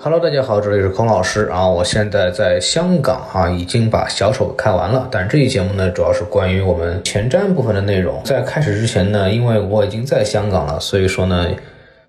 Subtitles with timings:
[0.00, 5.08] Hello，大家好，这里是孔老师啊，我现在在香港啊，已经把小丑看完了。
[5.10, 8.20] 但这期节目呢，主要是关于我们前瞻部分的内容。
[8.24, 11.46] 在开始之前呢，因为我已经在香港了，所以说呢，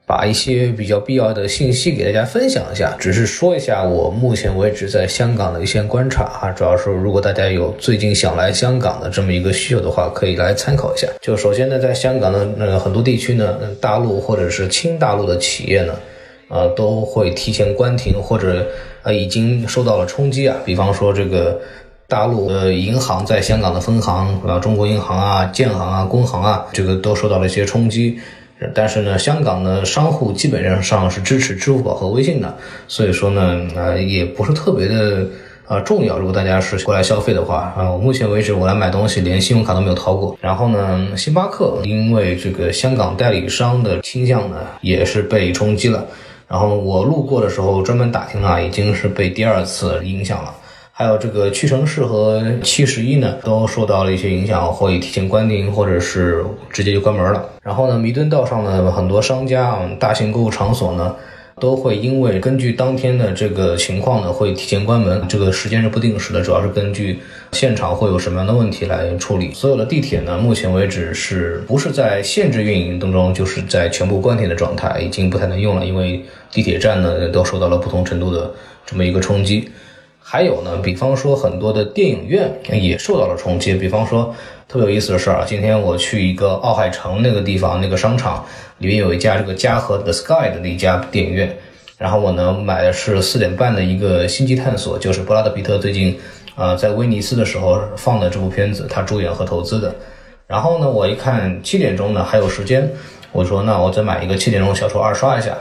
[0.10, 2.96] 把一些比较必要的信息给大家分享一下。
[2.98, 11.08] 只是说一下我目前为止在香港的一些观察啊，主要是如果大家有最近想来香港的这么一个需求的话，可以来参考一下。
[11.22, 15.94] 就首先呢，在香港的呃很多地区呢，大陆或者是轻大陆的企业呢。
[16.52, 18.66] 呃，都会提前关停，或者
[19.04, 20.57] 呃已经受到了冲击啊。
[20.66, 21.62] 比方说，这个
[22.07, 28.18] 大陆的银行在香港的分行啊，中国银行啊、建行啊、工行啊，这个都受到了一些冲击。
[28.73, 32.54] 但是呢，香港的商户基本上是支持支付宝和微信的，
[32.88, 35.26] 所以说呢，呃，也不是特别的
[35.68, 36.18] 呃重要。
[36.18, 40.38] 如果大家是过来消费的话，啊，目前为止我来买东西连信用卡都没有掏过。
[40.41, 46.05] 然后呢，星巴克因为这个香港代理商的倾向呢，也是被冲击了。
[46.48, 50.54] 然后我路过的时候专门打听了，已经是被第二次影响了。
[51.00, 57.50] 还有这个屈臣氏和七十一呢，都受到了一些影响，会提前关停，或者是直接就关门了。
[57.64, 61.16] 然后呢，弥敦道上呢，很多商家啊、大型购物场所呢。
[61.62, 65.22] 都会因为根据当天的这个情况呢，会提前关门。
[65.28, 67.20] 这个时间是不定时的，主要是根据
[67.52, 69.52] 现场会有什么样的问题来处理。
[69.52, 75.86] 所有的地铁呢，目前为止是不是在限制运营当中，就是在全部关停的状态，已经不太能用了。
[75.86, 78.50] 因为地铁站呢都受到了不同程度的
[78.86, 79.70] 这么一个冲击。
[80.31, 83.74] 还有呢，比方说很多的电影院也受到了冲击。
[83.74, 84.31] 比方说
[84.68, 88.46] 特别有意思的事儿啊，今天我去一个奥海城那个地方那个商场。
[88.78, 91.58] 里面有一家这个嘉禾 The Sky 的那家电影院，
[91.97, 96.16] 然后我呢买的是四点半的一个《星际探索》，就是布拉德皮特最近
[96.56, 99.96] 呃在威尼斯的时候放的这部片子，他主演和投资的。
[100.46, 102.88] 然后呢，我一看七点钟呢还有时间，
[103.31, 105.58] 我说那我再买一个七点钟小丑二刷一下。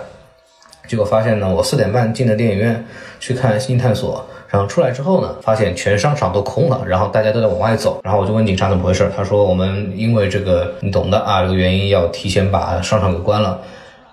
[0.87, 2.87] 结果发现呢，我四点半进的电影院
[3.19, 4.25] 去看《星际探索》。
[4.50, 8.00] 然后出来之后呢，发现全商场都空了，然后大家都在往外走。
[8.03, 13.60] 然后我就问警察怎么回事，他说我们因为这个你懂的啊，这个原因要提前把商场给关了。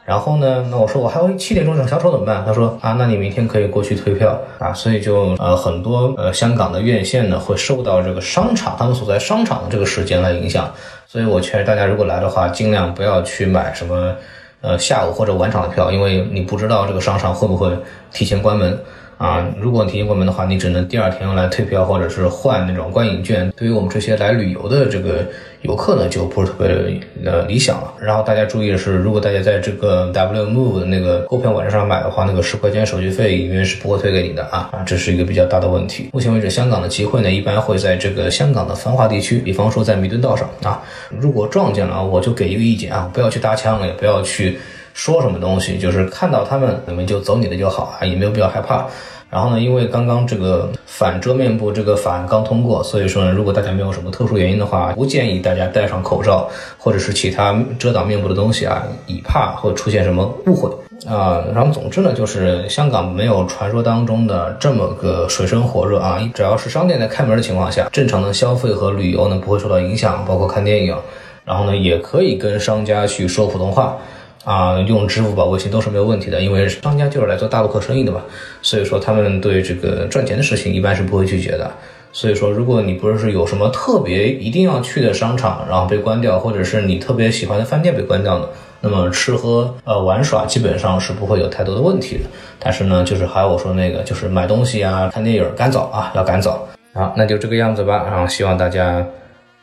[0.03, 2.43] 然后呢，那我说我还有七点钟场小丑怎么办？
[2.45, 4.71] 他说啊，那你明天可以过去退票啊。
[4.73, 10.69] 所以就呃很多呃香港的院线呢会受到这个商场他们所在商场的这个时间来影响。
[11.07, 14.13] 所以我劝大家如果来的话，尽量不要去买什么
[14.59, 17.71] 呃下午或者晚场的票，因为你不知道这个商场会不会
[18.11, 18.77] 提前关门。
[19.17, 23.49] 啊，如果你提前关门的话，你只能第二天用来退票或者是换那种观影券。
[23.55, 25.25] 对于我们这些来旅游的这个
[25.61, 27.93] 游客呢，就不是特别呃理想了。
[28.01, 36.09] 然后大家注意的是，如果大家在这个 W Move 的那个购票网站上买的话，那个十块钱手续费应该是不会退给你的啊啊，这是一个比较大的问题。
[36.11, 40.83] 目前为止，香港的集会呢，一般会在这个香港的繁华地区，比方说在弥敦道上啊。
[41.09, 44.57] 如果撞见了，我就给一个意见啊，不要去搭腔，也不要去。
[44.95, 48.87] 说什么东西，就是看到他们，你们就走你的就好啊，也没有必要害怕。
[49.29, 60.71] 然后呢，因为刚刚这个反遮面部这个法案刚通过，所以说呢，如果大家没有什么特殊原因的话，不建议大家戴上口罩或者是其他遮挡面部的东西啊，以怕会出现什么误会
[61.05, 61.43] 啊。
[61.53, 70.95] 然后总之呢，就是香港没有传说当中的这么个水深火热啊，只要是商店在开门的情况下，正常的消费和旅游呢不会受到影响，包括看电影，
[71.43, 73.97] 然后呢也可以跟商家去说普通话。
[74.45, 78.21] 啊，用支付宝、微信都是没有问题的，因为商家就是来做大陆客生意的嘛，
[78.61, 81.69] 所以说他们对这个赚钱的事情一般是不会拒绝的。
[82.13, 88.47] 所以说，如果你不是有什么特别一定要去的商场，然后被关掉，或者是你特别喜欢的饭店被关掉的，
[88.79, 92.23] 那么吃喝呃玩耍基本上是不会有太多的问题的。
[92.57, 96.65] 但是呢，就是还有我说那个，就是买东西啊、看电影赶早啊，要赶早。
[96.93, 99.05] 好，那就这个样子吧，然后希望大家。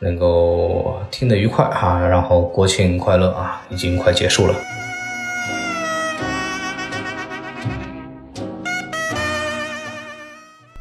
[0.03, 4.53] 能够听得愉快哈，然后国庆快乐啊，已经快结束了。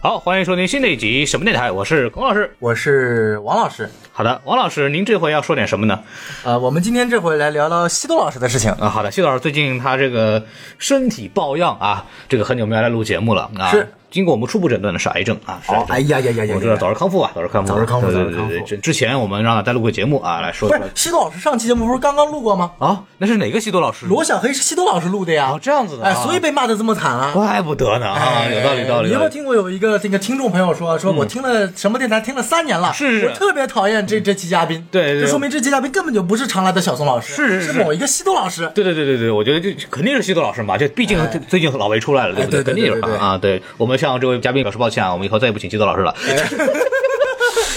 [0.00, 3.89] 好，欢迎收听新的一集什么电台，我是孔老师，我是王老师。
[4.10, 6.01] 好的，王老师，您这回要说点什么呢？
[6.42, 8.89] 呃，我们今天这回来聊聊西多老师的事情啊。
[8.89, 10.45] 好的，西多老师最近他这个
[10.78, 13.71] 身体抱恙啊，这个很久没来录节目了啊。
[13.71, 13.86] 是。
[14.12, 15.59] 经过我们初步诊断的是癌症啊！
[15.68, 16.54] 哦，哎呀呀呀呀！
[16.54, 18.78] 我知道早日康复啊，早日康复，早日康复，对对对对。
[18.78, 20.68] 之前我们让他再录个节目啊，来说。
[20.68, 22.72] 不是西多老师上期节目不是刚刚录过吗？
[22.78, 24.04] 啊，那是哪个西多老师？
[24.04, 25.50] 罗小黑是西多老师录的呀。
[25.53, 26.04] 哦，这样子的。
[26.04, 27.30] 哎，所以被骂的这么惨啊！
[27.32, 29.09] 怪不得呢啊，有道理道理。
[29.09, 34.86] 你有没有听过有一个这个听众朋友说，说我听了什么电台听了三年了，是是，我特别讨厌这这期嘉宾。
[34.91, 35.22] 对对。
[35.22, 38.70] 这说明这期嘉宾根本就不是常来的小宋老师，是是是某一个西多老师。
[38.74, 41.18] 对对对对对，我觉得就肯定是西多老师嘛，这毕竟
[41.48, 42.62] 最近老魏出来了，对不对？
[42.62, 43.38] 肯定有他啊。
[43.38, 44.77] 对我们向这位嘉宾表示。
[44.77, 46.13] 抱歉啊，我们以后再也不请基多老师了。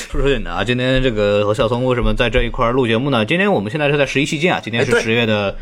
[0.09, 3.23] 说说点的啊，今天这个和小松为什么在这一块儿录节目呢？
[3.23, 5.55] 今天我们现在是在十一期间啊，今天是十月的。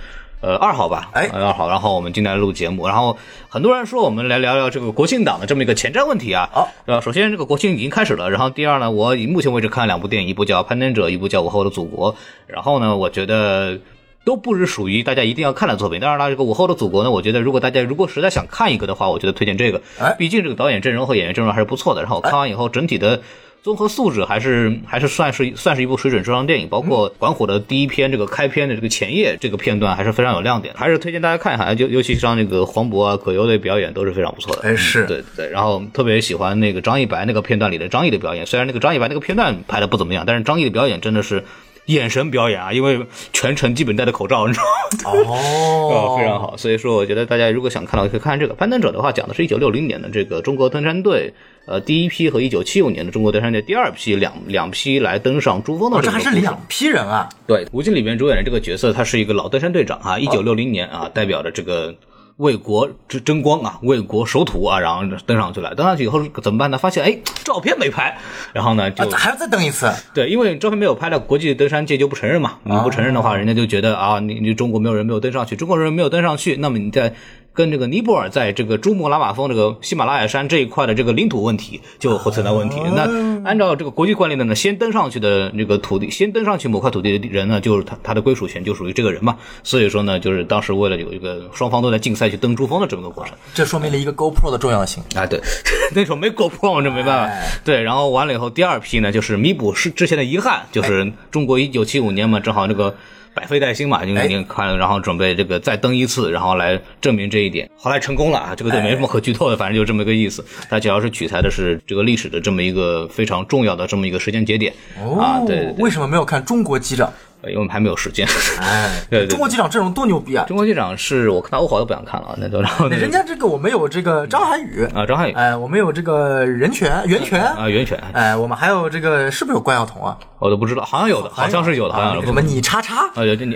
[0.44, 3.18] 呃，二号吧，哎呃二号，然后我们今天来录节目，然后
[3.48, 6.50] 很多人说我们来聊聊这个国庆档的这么一个前瞻问题啊。
[6.52, 12.14] 好呃，首先这个国庆已经开始了，然后第二呢，我以目前为止看了两部电影，一部叫《攀登者》，一部叫《我和我的祖国》，
[12.46, 13.80] 然后呢，我觉得
[14.24, 16.00] 都不是属于大家一定要看的作品。
[16.00, 19.82] 当然了，这个《午后的祖国》呢，我觉得如果大家如果实在想看一个的话，我觉得推荐这个。
[20.00, 22.02] 哎毕竟这个导演阵容和演员阵容还是不错的。
[22.02, 23.22] 然后我看完以后，整体的
[23.64, 26.70] 综合素质还是还是算是算是一部水准之上的电影。
[26.70, 31.76] 包括管虎的第一篇这个开篇的这个前夜这个片段还是非常有亮点，还是推荐大家看一下。
[31.76, 34.62] 就尤其像那个黄渤啊、葛优的表演都是非常不错的。
[34.62, 35.50] 哎是嗯对对。
[35.50, 41.44] 然后特别喜欢那个张一白那个片段里的张译的表演，虽然那个张一白那个片段拍的不怎么样，但是张译的表演真的是。
[41.86, 45.32] 眼神表演啊，因为全程基本戴着口罩，你知道吗？
[45.36, 46.56] 哦呃， 非常好。
[46.56, 51.34] 所以说，我觉得大家如果想看的话，可以看看这个《攀登者》的话，讲的是一九六零年的这个中国登山队，
[51.66, 57.28] 呃，第一批和一九七五年的中国登山队第二批两两批来登上珠峰的哦，这个故事这还是两批人啊！
[57.46, 61.94] 对，吴京里面主演的这个角色，他是一个老登山队长啊，一九六零年啊，代表着这个。
[62.38, 65.76] 为国争争光啊，为国守土啊，然后登上去了。
[65.76, 66.78] 登上去以后怎么办呢？
[66.78, 68.18] 发现哎，照片没拍，
[68.54, 69.92] 然后呢就啊，还要再登一次。
[70.14, 72.58] 对，因为照片没有拍了，国际登山界就不承认嘛。
[72.64, 77.14] 你不承认的话，人家就觉得啊，你你中国没有人没有登上去，中国人没有登上去，那么你在
[77.54, 82.78] 跟这个尼泊尔在这个珠穆朗玛峰这个喜马拉雅山这一块的这个领土问题就会存在问题。
[82.96, 83.04] 那
[83.48, 89.38] 按照这个国际惯例的呢，先登上去的那个土地，先登上去某块土地的人呢，就是他他的归属权就属于这个人嘛。
[89.64, 93.36] 所以说呢，就是当时为了有一个双方都在竞赛去登珠峰的这么个过程。
[93.54, 95.04] 这说明了一个 GoPro 的重要性。
[95.16, 95.40] 啊，对，
[95.94, 97.26] 那时候没 GoPro，这没办法。
[97.26, 102.96] 哎对，然后完了以后，第二批呢，就是弥补是之前的遗憾，就是中国一九七五年嘛，正好那个
[103.34, 107.70] 百废待兴嘛，就哎你看，然后准备这个再登一次，然后来证明这一点。
[107.76, 110.46] 后来成功了啊，这个就没什么可剧透的，反正就这么一个意思。
[110.70, 114.74] 它主要是取材的是这个历史的这么一个非常重要的这么一个时间节点
[115.20, 117.12] 啊，对，为什么没有看中国机长？
[117.46, 118.28] 因为我们还没有时间。
[118.60, 120.46] 哎， 对对对中国机长阵容多牛逼啊！
[120.48, 130.18] 中国机长是我看到欧豪都不想看了，那都然后那人家这个我们有这个张涵予，啊张涵予哎，我们有这个任泉、袁泉，啊袁泉，哎，我们还有这个是不是有关晓彤啊？
[130.40, 133.56] 我都不知道，好像有的，好像是有的，好像什么你叉叉，啊，有这你，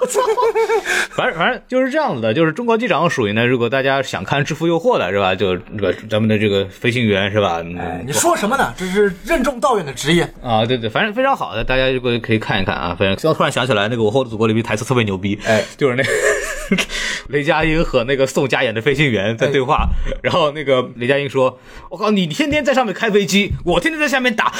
[0.00, 0.20] 我操！
[1.10, 5.34] 反正反正就是这样子的，就是中国机长属于呢，如果大家想看《制服诱惑》的是吧？
[5.34, 7.60] 就这个咱们的这个飞行员是吧？
[7.64, 8.72] 嗯哎，你说什么呢？
[8.76, 10.22] 这是任重道远的职业。
[10.42, 12.96] 啊，对对，反正非常好的，大家如果可以看一看啊。
[12.96, 16.02] 反正突然想起来，那个《我和我的祖国》里面台词特别牛逼，哎，就是那
[17.28, 19.88] 雷佳音和那个宋佳演的飞行员在对话，
[20.22, 21.58] 然后那个雷佳音说
[21.90, 24.52] ：“我靠，你天天在上面开飞机，我天天在下面打。”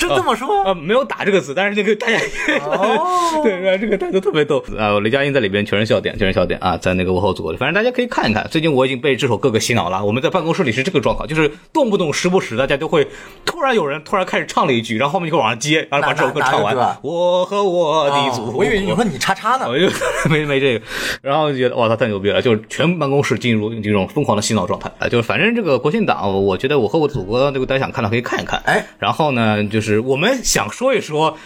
[0.00, 0.64] 真这么说？
[0.64, 2.18] 啊，没有打这个字，但是那个大家
[2.64, 4.98] 哦 对，然后这个态度特别逗啊！
[5.00, 8.46] 雷佳音在里边全是笑点，全是笑点啊，在那个幕后组里，反正大家可以看一看。
[8.50, 13.06] 最近我已经被这首歌给洗脑了，我们在办公室里是这个状况，就是动不动时不时大家就会
[13.44, 16.74] 突然有人突然开始唱了一句，然后后面就会往上接，然后把这首歌唱完。
[17.02, 19.66] 我和我的祖国，哦我以为你说你叉叉呢。
[19.68, 19.86] 我就
[20.30, 20.84] 没没这个，
[21.22, 25.08] 然后就觉得哇，他太牛逼了，就是全办公室进入这种疯狂的洗脑状态啊！
[25.08, 28.60] 就是反正这个国庆档，我觉得我和我祖国，这个大家想看的可以看一看。
[28.64, 31.36] 哎，然后呢，就是我们想说一说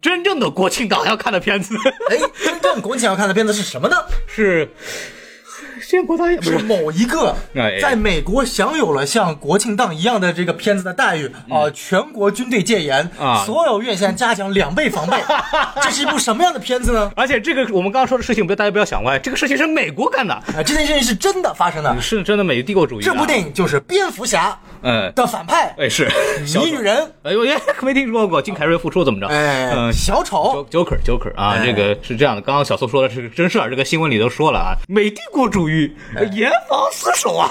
[0.00, 1.76] 真正的国庆档要看的片子
[2.08, 3.96] 哎，真正国庆要看的片子是什么呢？
[4.26, 4.70] 是
[5.88, 6.58] 建国大业，不是。
[6.58, 7.78] 是某一个哎。
[7.80, 13.42] 在美国享有了像国庆档一样的这个片子的待遇啊、全国军队戒严啊。
[13.44, 15.16] 所有院线加强两倍防备，
[15.82, 17.10] 这是一部什么样的片子呢？
[17.16, 22.00] 而且这个我们刚刚说的事情，不要大家不要想歪，这个事情是美国干的，啊，这件事情是真的发生的。
[22.00, 23.06] 是真的美帝国主义、啊。
[23.06, 26.10] 这部电影就是蝙蝠侠嗯，的反派哎是。
[26.46, 29.26] 小谜语人，哎呦耶，没听说过金凯瑞复出怎么着？
[29.28, 31.66] 哎，嗯，小丑，Joker Joker 啊，哎。
[31.70, 35.69] 这个是这样的，刚刚小宋说的是真事儿，这个新闻里都说了啊，美帝国主义
[36.32, 37.48] 严防死守啊。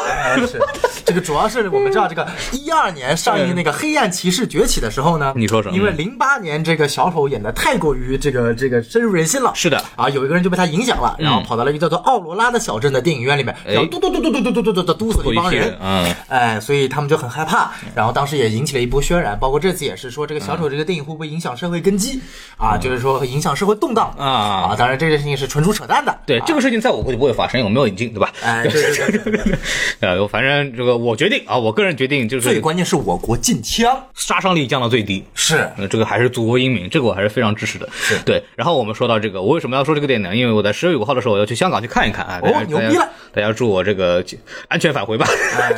[1.05, 5.75] 这个主要是我们知道这个一二年上映那个《黑暗骑士崛起》的时候呢，你说什么？
[5.75, 9.83] 因为零八年这个小丑演的太过于这个这个深入人心了，是的。
[9.95, 22.21] 啊，有一个人就被他影响了，然后跑到了一个叫做奥罗拉的小镇的电影院里面，然后嘟嘟嘟嘟嘟嘟嘟嘟嘟嘟嘟死了一帮人，嗯，哎，所以他们就很害怕，然后当时也引起了一波渲染，包括这次也是说这个小丑这个电影会不会影响社会根基
[22.57, 28.33] 啊，就是说会影响社会动荡啊啊，当然这件事情是纯属扯淡的，对，这个事情在我估计不会发生，因为我没有引进，对吧？
[28.43, 29.55] 哎，对对对对对，
[30.01, 35.23] 呃，反正这个我决定啊，我个人决定就是最关键是我国禁枪杀伤力降到最低。
[35.35, 35.69] 是。
[35.77, 37.87] 呃，这个还是祖国英明，这个我还是非常支持的。
[38.25, 38.43] 对。
[38.55, 40.35] 然后我们说到这个，我为什么要说这个电影呢？
[40.35, 42.39] 因为我在十月五号的时候我要去香港去看一看啊。
[42.41, 43.07] 哦牛逼了！
[43.33, 44.23] 大家祝我这个
[44.67, 45.27] 安全返回吧。
[45.57, 45.71] 哎，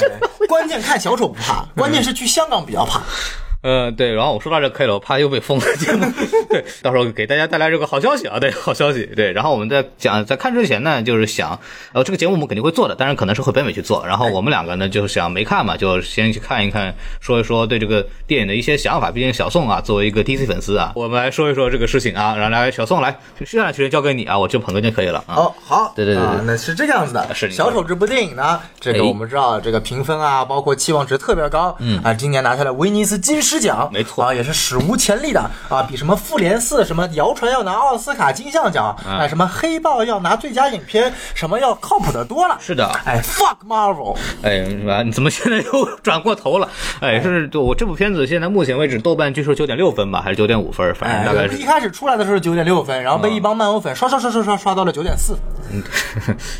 [0.47, 3.01] 关键看小丑不怕，关键是去香港比较怕。
[3.61, 6.05] 呃，对，然后我说到这可以了，我怕又被封了节目。
[6.49, 9.05] 对，到时候给大家带来这个好消息啊，对，好消息。
[9.15, 11.59] 对，然后我们在讲在看之前呢，就是想，
[11.93, 14.05] 呃，这个节目我们肯定会做的，当然可能是会北美去做。
[14.05, 19.11] 然后我们两个呢，就是想没看嘛，就先去看一看，说一说对这个电影的一些想法。
[19.11, 22.35] 毕竟小宋啊，作为一个 DC 粉丝啊，我们来说一说这个事情啊。
[22.35, 23.15] 然后来，小宋来，
[23.45, 25.35] 剩下的时间交给你啊，我就捧哏就可以了啊。
[25.35, 27.33] 哦，好，对对对对啊那是这个样子的。
[27.35, 35.39] 是小丑这部电影呢，这个哎我们知道，这个评分啊，包括期望值特别高，嗯啊，今年拿下了威尼斯金狮奖，没错啊，也是史无前例的
[35.69, 42.57] 啊，比什么复联四什么谣传要拿奥斯卡金像奖，哎，什么黑豹要拿最佳影片，什么要靠谱的多了。
[42.59, 46.69] 是的，哎，fuck Marvel，哎，啊，你怎么现在又 转过头了？
[46.99, 55.35] 哎，是就我这部片子现在目前为止豆瓣据说九点六分吧，还是九点五分，反哎正大概是一开始出来的时候九点六分，然后被一帮漫威粉刷刷刷刷刷刷到了九点四。
[55.73, 55.81] 嗯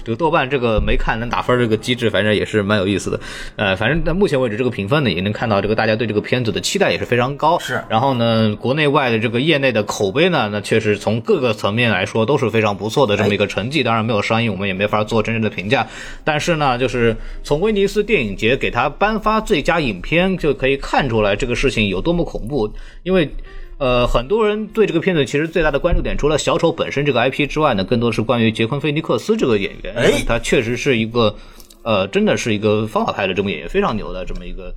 [0.06, 3.20] 这个豆瓣这个没看能打分这个机制，反正也是蛮有意思的。
[3.58, 7.58] 呃，反正到目前为止，这个评分呢，也能看到这个大家对这个片子的期待也是非常高。
[7.60, 13.84] 是然后呢，国内外的这个业内的口碑呢，那确实从各个层面来说都是非常不错的这么一个成绩。
[13.84, 15.88] 当然没有上映，我们也没法做真正的评价。
[16.26, 22.74] 但是呢，就是从威尼斯电影节给他颁发最佳影片，就可以看出来这个事情有多么恐怖。
[23.04, 23.30] 因为
[23.78, 29.96] 呃，很多人对这个片子其实最大的关注点，除了小丑本身这个 IP 之外呢，更多是关于杰昆·菲尼克斯这个演员。
[29.96, 31.36] 哎他确实是一个，
[31.82, 34.72] 呃，真的是一个方法派的这么演员，非常牛的这么一个。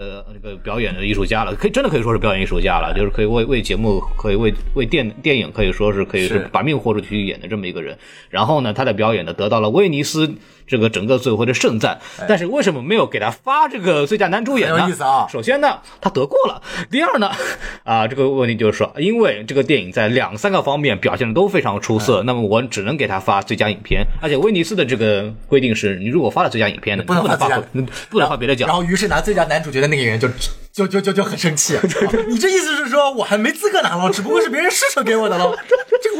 [0.00, 7.98] 呃，那个表演的艺术家了，可以真的可以说是表演艺术家了，就是可以为为节目，可以为为电电影，可以说是可以是是把命豁出去演的这么一个人。
[8.30, 10.36] 然后呢，他的表演呢得到了威尼斯
[10.70, 11.98] 这个整个组委会的盛赞，
[12.28, 14.78] 但是为什么没有给他发这个最佳男主演呢？
[14.80, 17.28] 有意思啊首先呢，他得过了；第二呢，
[17.82, 24.06] 啊，这个问题就是说，因为这个电影在两三个方面表现的都非常出嗯色，那么我只能给他发最佳影片。
[24.22, 28.76] 而且威尼斯的这个规定是，你如果发了最佳影片呢，不能发发最佳嗯不能发别的奖然。
[28.76, 30.28] 后，于是拿最佳男主角的那个演员就
[30.72, 31.82] 就就就就很生气、 啊。
[32.28, 35.56] 你这意思是说我还没资格拿了， 只不过是别人施舍给我的喽？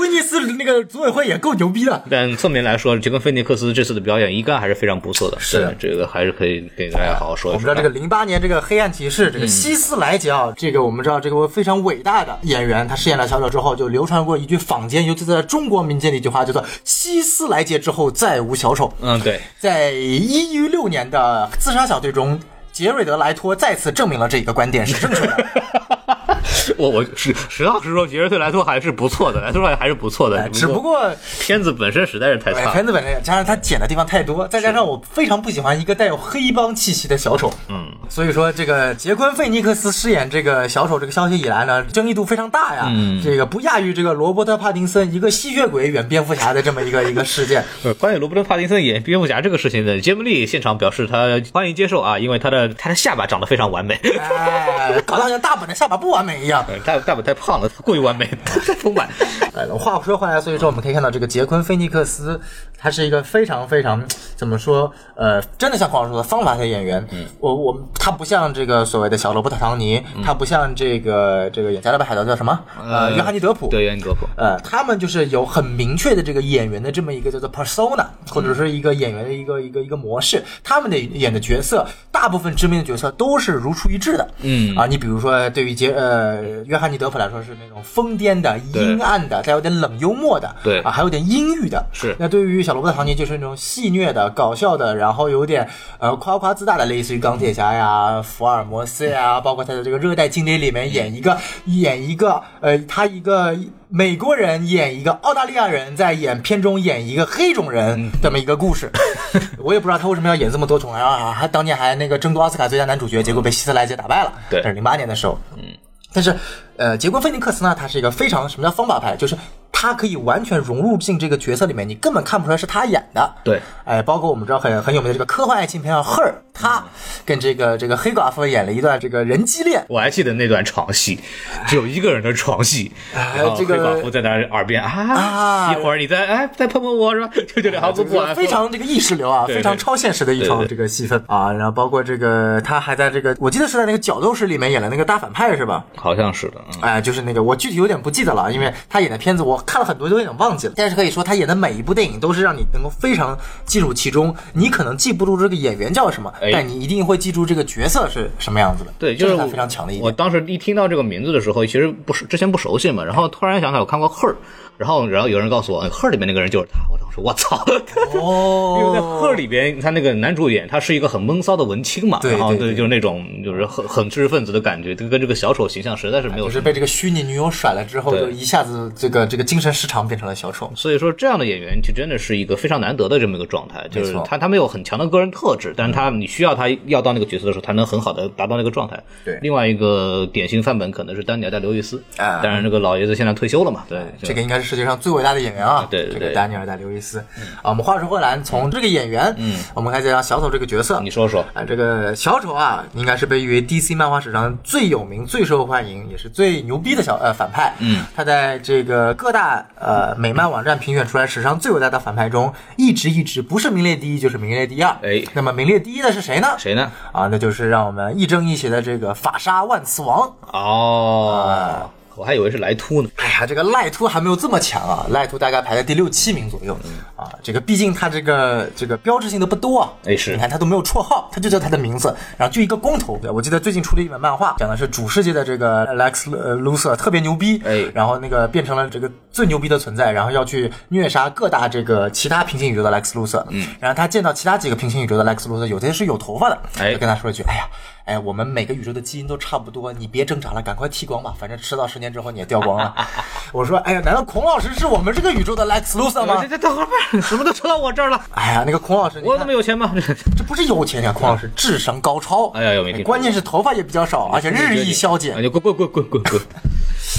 [0.01, 2.03] 这个威尼斯那个组委会也够牛逼的。
[2.11, 7.55] 但侧面来说，杰昆·菲尼克斯这次的表演应该还是非常不错的，是对这个还是可以给大家好好说一说。
[7.55, 18.93] 我们知道这个零八年这个黑暗骑士，这个希斯莱杰啊，这个我们知道这个非常伟大的演员，他饰演了小丑之后，就流传过一句坊间，尤其在中国民间的一句话，叫做“希斯莱杰之后再无小丑”。
[19.03, 22.41] 嗯，对，在一一六年的自杀小队中。
[22.73, 25.47] 杰瑞德·莱托再次证明了这一个观点是正确的。
[26.77, 31.11] 我我实实话实说，杰瑞对·莱托还是不错的，莱托还是不错的，哎只不过
[31.41, 32.73] 片子本身实在是太哎，差了。
[32.73, 47.65] 片子本身加上他剪的地方太多，再加上我非常不喜欢一个带有黑帮气息的小丑，嗯，所以说这个杰昆·费尼克斯饰演这个小丑这个消息以来呢，争议度非常大呀，嗯这个不亚于这个罗伯特·帕丁森一个吸血鬼演蝙蝠侠的这么一个一个事件。
[47.85, 56.65] 呃，关于罗伯特·帕丁森演蝙蝠侠这个事情呢，杰姆利现场表示他欢迎接受啊，因为他的他的下巴长得非常完美，哎，搞得好像大本的下巴不完美一样。
[56.69, 59.09] 呃大大本太胖了，过于完美，太丰满。
[59.55, 62.41] 哎， 话说回来，所以说我们可以看到这个杰昆·菲尼克斯，
[62.81, 64.03] 他是一个非常非常
[64.35, 67.07] 怎么说，呃，真的像黄老师说的方法的演员。
[67.11, 72.59] 嗯，我我他不像这个所谓的小罗伯特·唐尼，他不像这个这个演加勒比海盗叫什么？
[72.83, 73.69] 呃，约翰尼·德普。
[73.69, 74.27] 对，约翰尼·德普。
[74.39, 80.43] 呃，他们就是有很明确的这个演员的这么一个叫做 persona，或者是一个演员的一个一个一个模式。
[80.65, 84.27] 他们的演的角色，大部分知名的角色都是如出一辙的。
[84.41, 91.85] 嗯啊，你比如说对于杰呃约翰尼德普来说是那种疯癫的、阴暗的，带有点冷幽默的，对啊，还有点阴郁的。
[91.93, 103.57] 是那对于小罗伯特唐尼就是那种戏谑的、搞笑的，然后有点呃夸夸自大的，类似于钢铁侠呀、福尔摩斯呀，包括他的这个热带精灵里面演一个演一个呃他一个。
[103.93, 108.89] 美国人演一个澳大利亚人，在演片中演一个黑种人这么一个故事，
[109.59, 111.37] 我也不知道他为什么要演这么多种啊！
[111.37, 114.33] 他当年还那个争夺奥斯卡最佳男主角，结果被希斯莱杰打败了。
[114.49, 115.37] 对这是零八年的时候。
[115.57, 115.65] 嗯，
[116.13, 116.33] 但是
[116.77, 119.37] 呃，杰昆·菲尼克斯呢，他是一个非常什么叫方法派，就是
[119.81, 123.33] 他可以完全融入进这个角色里面，你根本看不出来是他演的。
[123.43, 126.85] 对，哎，包括我们知道很很有名的这个科幻爱情片啊，《Her》，他
[127.25, 129.83] 跟这个这个黑寡妇演了一段这个人机恋。
[129.89, 131.19] 我还记得那段床戏，
[131.67, 137.31] 只有一个人的床戏，哎然后这个黑寡妇在那耳边啊，啊一会儿你再哎再碰碰我是吧？
[137.49, 145.83] 就这两行不不完，非常这个意识流啊，非常超现实的一场这个戏份啊，然后包括这个他还在这个，我记得是在那个角斗士里面演了那个大反派是吧？
[145.97, 150.73] 好像是的，嗯哎，就是那个，我具体有点不记得了，因为他演的片子我看了很多，都有点忘记了。
[150.75, 154.35] 但是可以说，他演的每一部电影都是让你能够非常进入其中。
[154.53, 158.93] 你可能记不住这个演员叫什么，但你一定会记住这个角色是什么样子的。
[158.99, 160.05] 对，就是是他非常强的一点。
[160.05, 164.33] 我当时一听到这个名字的时候，其实不是之前不熟悉嘛，然后突然想起来我看过《Her》，
[164.81, 172.75] 然后然后有人告诉我，《Her》里面那个人就是他，我当时我操， 因为在《哦，里边，他那个男主演他是一个很闷骚的文青嘛，对然后对对。
[172.75, 180.73] 就是那种就是很很知识分子的感觉，这个跟这个小丑形象实在是没有是被这个虚拟女友甩了之后，就一下子这个这个精神失常，变成了小丑。
[180.75, 188.99] 所以说，这样的演员就真的是一个非常难得的这么一个状态，就是他他没有很强的个人特质，但是他你需要他要到那个角色的时候，他能很好的达到那个状态。
[189.27, 189.39] 对。
[189.43, 192.41] 另外一个典型范本可能是丹尼尔戴刘易斯，啊。
[192.43, 195.85] 当然这个老爷子现在退休了嘛，对，这个应该是世界上最伟大的演员啊！
[195.91, 197.19] 对对对这个丹尼尔戴刘易斯。
[197.61, 201.01] 啊，我们话说回来，从这个演员，嗯，我们开始讲小丑这个角色。
[201.01, 207.75] 你说说，啊，这个小丑啊，应该是被誉为 DC 漫画史上最有名、最受欢迎，也是最牛逼的小呃反派。
[207.81, 214.97] 嗯，他在这个各大呃美漫网站评选出来史上最伟大的反派中，一直一直不是名列第一，就是名列第二。
[215.03, 216.47] 哎那么名列第一的是谁呢？
[216.57, 216.93] 谁呢？
[217.11, 220.33] 啊，那就是让我们亦正亦邪的这个法沙万磁王。
[220.53, 223.09] 哦，我还以为是莱秃呢。
[223.17, 227.33] 哎呀，这个赖秃还没有这么强啊，赖秃大概排在第六七名左右嗯啊。
[227.43, 229.91] 这个毕竟他这个这个标志性的不多啊。
[230.05, 233.19] 哎是你看他都没有绰号，他就叫他的名字，然后就一个光头。
[233.33, 243.47] 我记得最近出了一本漫画，讲的是主世界的这个 Lex 呃 Luthor 特别牛逼，哎然后那个变成了这个最牛逼的存在，然后要去虐杀各大这个其他平行宇宙的 Lex Luthor。
[243.49, 247.65] 嗯，然后他见到其他几个平行宇宙的 Lex Luthor，有些是有头发的，哎就跟他说一句，哎呀。
[248.11, 252.93] 哎，我们每个宇宙的基因都差不多，你别挣扎了，赶快剃光吧，反正迟到十年之后你也掉光了。
[253.55, 256.49] 我说，哎呀，难道孔老师是我们这个宇宙的 Lex Luthor 吗这？
[256.49, 256.89] 这等会儿，
[257.23, 259.95] 什么都扯到我这儿了，哎呀，那个孔老师，我看那么有钱吗？
[260.37, 262.49] 这不是有钱呀，孔老师智商高超。
[262.49, 265.37] 哎呀有没听关键是头发也比较少，而且日益消减。
[265.37, 266.43] 哎，你滚滚滚滚滚滚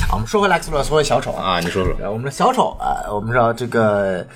[0.09, 1.59] 啊，我们说回 Lex Luthor，说回小丑啊，啊！
[1.61, 4.27] 你说说，呃我们的小丑啊、我们知道这个。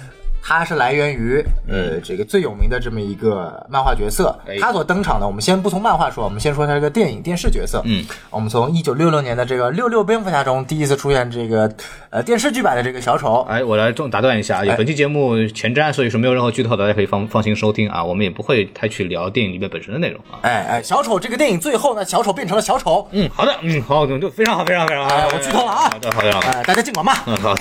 [0.47, 7.81] 他是来源于呃这个最有名的这么一个漫画角色哎，他所登场的，我们先不从漫画说，我们先说他这个电影电视角色。
[7.85, 11.67] 嗯，我们从一九六六年的这个六六蝙蝠侠中第一次出现这个
[12.11, 18.03] 呃电视剧版的这个小丑，哎，我来重打断一下，哎本期节目前瞻，所以说没有任何剧透，大家可以放放心收听啊。
[18.03, 20.37] 我们也不会太去聊电影里面本身的内容啊。
[20.43, 25.15] 哎哎，小丑这个电影最后呢，小丑变成了小丑，嗯，好的，嗯，好，就非常好，非常非常好。
[25.15, 26.47] 哎我剧透了啊好的，好的，好的。
[26.51, 27.13] 哎，大家尽管骂。
[27.25, 27.55] 嗯，好，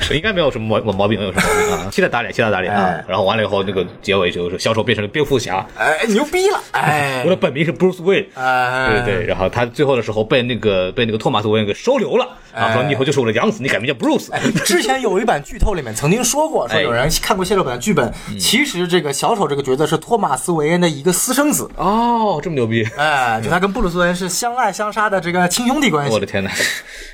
[0.00, 1.90] 是 应该没有什么毛毛病，没有什么毛病啊。
[1.90, 3.04] 期待打脸，期待打脸啊哎！
[3.08, 6.60] 然后完了以后，那个结尾就是小丑变成了蝙蝠侠，哎，牛逼了！
[6.72, 8.26] 哎我，的本名是 Bruce Wayne。
[8.34, 14.28] 哎，对对，然后他最后的时候被那个被那个托马斯·韦恩给收留了啊，哎说你以后就是我的养子，你改名叫 Bruce。
[14.64, 22.84] 之前有一版剧透里面曾经说过，说哎有人看过泄露版的剧本，其实这个小丑这个角色是托马斯·韦恩的一个私生子，哦，这么牛逼！
[22.96, 26.12] 哎，就他跟布鲁斯·韦恩是相爱相杀的这个亲兄弟关系。
[26.12, 26.50] 我的天哪，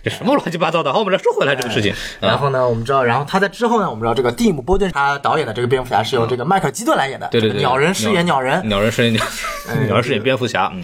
[0.02, 0.92] 这什么乱七八糟的？
[0.92, 2.28] 好，我们来说回来这个事情啊。
[2.28, 8.66] 然后呢，我们知道，然后他在之后呢，我们知道这个蒂姆·波顿他导演的这个蝙蝠侠是由这个迈克尔·基顿来演的，对对对，鸟人饰演鸟人。
[8.68, 9.24] 鸟人饰演鸟，
[9.68, 10.70] 哎鸟人饰演蝙蝠侠。
[10.74, 10.82] 嗯，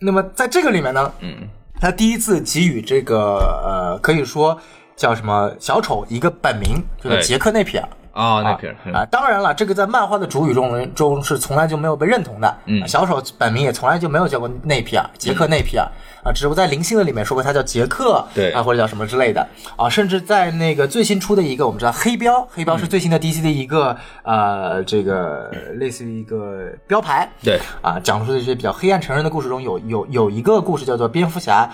[0.00, 1.48] 那么在这个里面呢，嗯，
[1.80, 4.58] 他第一次给予这个呃，可以说
[4.96, 7.88] 叫什么小丑一个本名，就是哎杰克内皮尔。
[8.12, 12.56] 啊，那片啊，当然了，这个在漫画的主语中中是从来就没有被认同的。
[12.66, 12.86] 嗯。
[12.88, 15.86] 小丑本名也从来就没有叫过内皮尔，杰克内皮尔
[16.24, 18.50] 啊，只不过在零星的里面说过他叫杰克，对。
[18.52, 19.46] 啊，或者叫什么之类的。
[19.76, 27.60] 啊，甚至在那个最新出的一个，我们知道黑标，黑标是最新的 DC 的一个、呃，这个类似于一个标牌，对。
[27.82, 31.68] 啊，讲述的一些比较黑暗成人的故事中有有有一个故事叫做蝙蝠侠。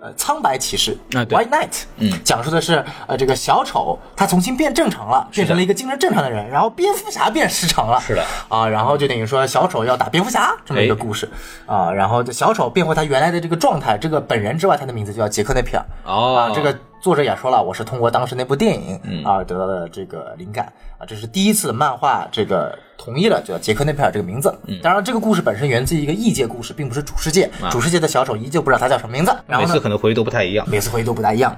[0.00, 1.38] 呃，苍白骑士啊对。
[1.38, 2.12] White Knight，嗯。
[2.22, 8.24] 讲述的是呃这个小丑他重新变正常了，变成了一个精神正常的人，然后蝙蝠侠变失常了，是的。
[8.48, 11.28] 啊，然后就等于说小丑要打蝙蝠侠这么一个哎故事、
[11.66, 16.36] 啊，然后小丑变回他原来的这个状态，这个本人之外，他的名字就叫杰克内皮尔，哦。
[16.36, 19.24] 啊，这个作者也说了，我是通过当时那部电影、嗯。
[19.24, 20.72] 啊得到的这个灵感。
[20.98, 24.54] 啊，这是第一次漫画这个同意了就叫杰克内佩尔这个名字。
[24.66, 29.34] 嗯当然，这个故事本身源自于一个异界故事，并不是主世界，主世界的小丑依旧不知道他叫什么名字。
[29.46, 30.66] 每次可能回忆都不太一样。
[30.68, 31.52] 每次回忆都不太一样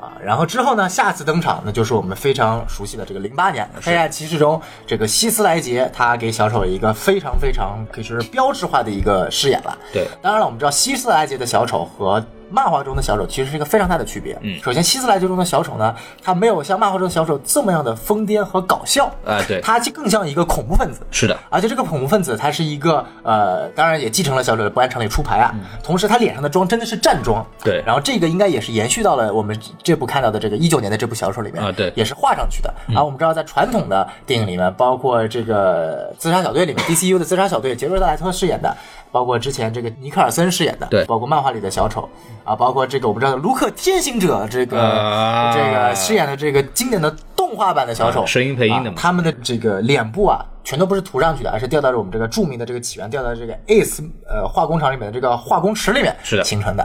[0.00, 0.12] 啊。
[0.22, 9.76] 然后之后呢，下次登场那就是我们非常熟悉的这个零八年《黑暗骑士》中，这个希斯莱杰他给小丑一个非常非常可以说是标志化的一个饰演了。
[9.92, 12.24] 对当然了，我们知道希斯莱杰的小丑和
[12.54, 14.38] 漫画中的小丑其实是一个非常大的区别。
[14.42, 19.60] 嗯，首先希斯莱杰中的小丑呢，他没有像漫画中的小丑这么样的疯癫和搞笑，啊对。
[19.60, 21.00] 他就更像一个恐怖分子。
[21.10, 27.82] 是的，而且这个恐怖分子他是一个呃，当然也继承了小丑的不按常理出牌啊，同时他脸上的妆真的是战妆，嗯对。
[27.84, 31.92] 然后这个应该也是延续到了我们这部看到的这个一九年的这部小丑里面啊对。
[31.96, 32.72] 也是画上去的。
[32.94, 38.76] 而我们知道在传统的电影里面，包括这个自杀小队里面，DCU 的自杀小队，杰瑞德莱特饰演的，
[39.14, 42.08] 包括之前这个尼克尔森饰演的，对包括漫画里的小丑
[42.42, 56.84] 啊，包括这个我不知道的卢克天行者这个、啊这个饰演的这个经典的动动画版的小丑，啊声音配音的嘛啊他们的这个脸部啊，全都不是涂上去的，而是掉到了我们这个著名的这个起源，掉到这个 Ace 呃化工厂里面的这个化工池里面是的形成的。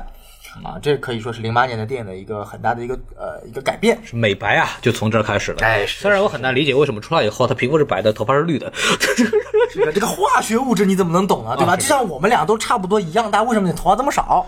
[0.63, 3.97] 啊，这可以说是零八年的电影的一个很大的一个呃一个改变。
[4.11, 5.59] 美白啊，就从这儿开始了。
[5.61, 8.71] 哎是虽然我很难理解为什么出来以后他皮肤是白的，头发是绿的。
[9.73, 11.55] 这个这个化学物质你怎么能懂呢？
[11.55, 11.73] 对吧？
[11.73, 14.45] 啊就像我们俩都差不多一样大，为什么你头发这么少？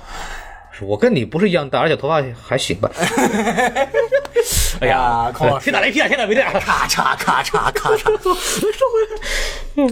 [0.82, 2.90] 我跟你不是一样大，而且头发还行吧。
[4.82, 6.08] 哎呀啊，孔老师天打雷劈啊！
[6.08, 6.52] 天打雷劈啊！
[6.54, 8.12] 咔嚓咔嚓咔嚓。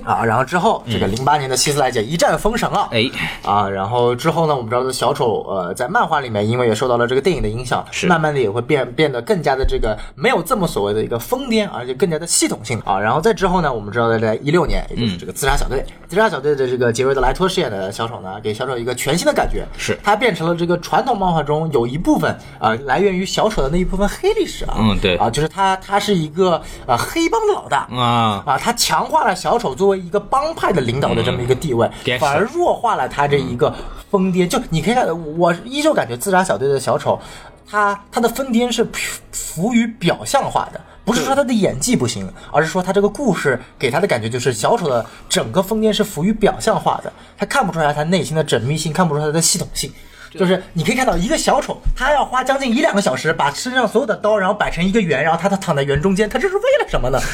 [0.04, 2.90] 啊，然后之后这个零八年的希斯莱杰一战封神了。
[2.92, 3.08] 哎，
[3.44, 13.00] 啊，然后之后呢，我们知道的小丑，呃，在漫画里面，因为也受到了这个电影的影响，是慢慢的也会变变得更加的这个没有这么所谓的一个疯癫，而且更加的系统性啊。
[13.00, 33.74] 然后再之后呢，我们知道的在一六年，也就是这个自杀小队，自杀小队的这个杰瑞德莱托饰演的小丑呢，给小丑一个全新的感觉，是他变成了这个传统漫画中有一部分啊、呃来源于小丑的那一部分黑历史啊，嗯对啊，就是他他是一个呃黑帮的老大，啊，啊，他强化了小丑作为一个帮派的领导的这么一个地位，嗯反而弱化了他这一个
[34.10, 34.48] 疯癫。
[34.48, 37.20] 就你可以看，我依旧感觉自杀小队的小丑，
[37.70, 38.88] 他他的疯癫是
[39.32, 40.80] 浮于表象化的。
[41.06, 49.92] 不是说他的演技不行，而是说他这个故事给他的感觉就是小丑的整个疯癫是浮于表象化的，他看不出来他内心的缜密性，看不出来他的系统性。
[50.32, 57.20] 就是你可以看到一个小丑，他要花将近一两个小时把身上所有的刀，然后摆成一个圆，然后他他躺在圆中间，他这是为了什么呢？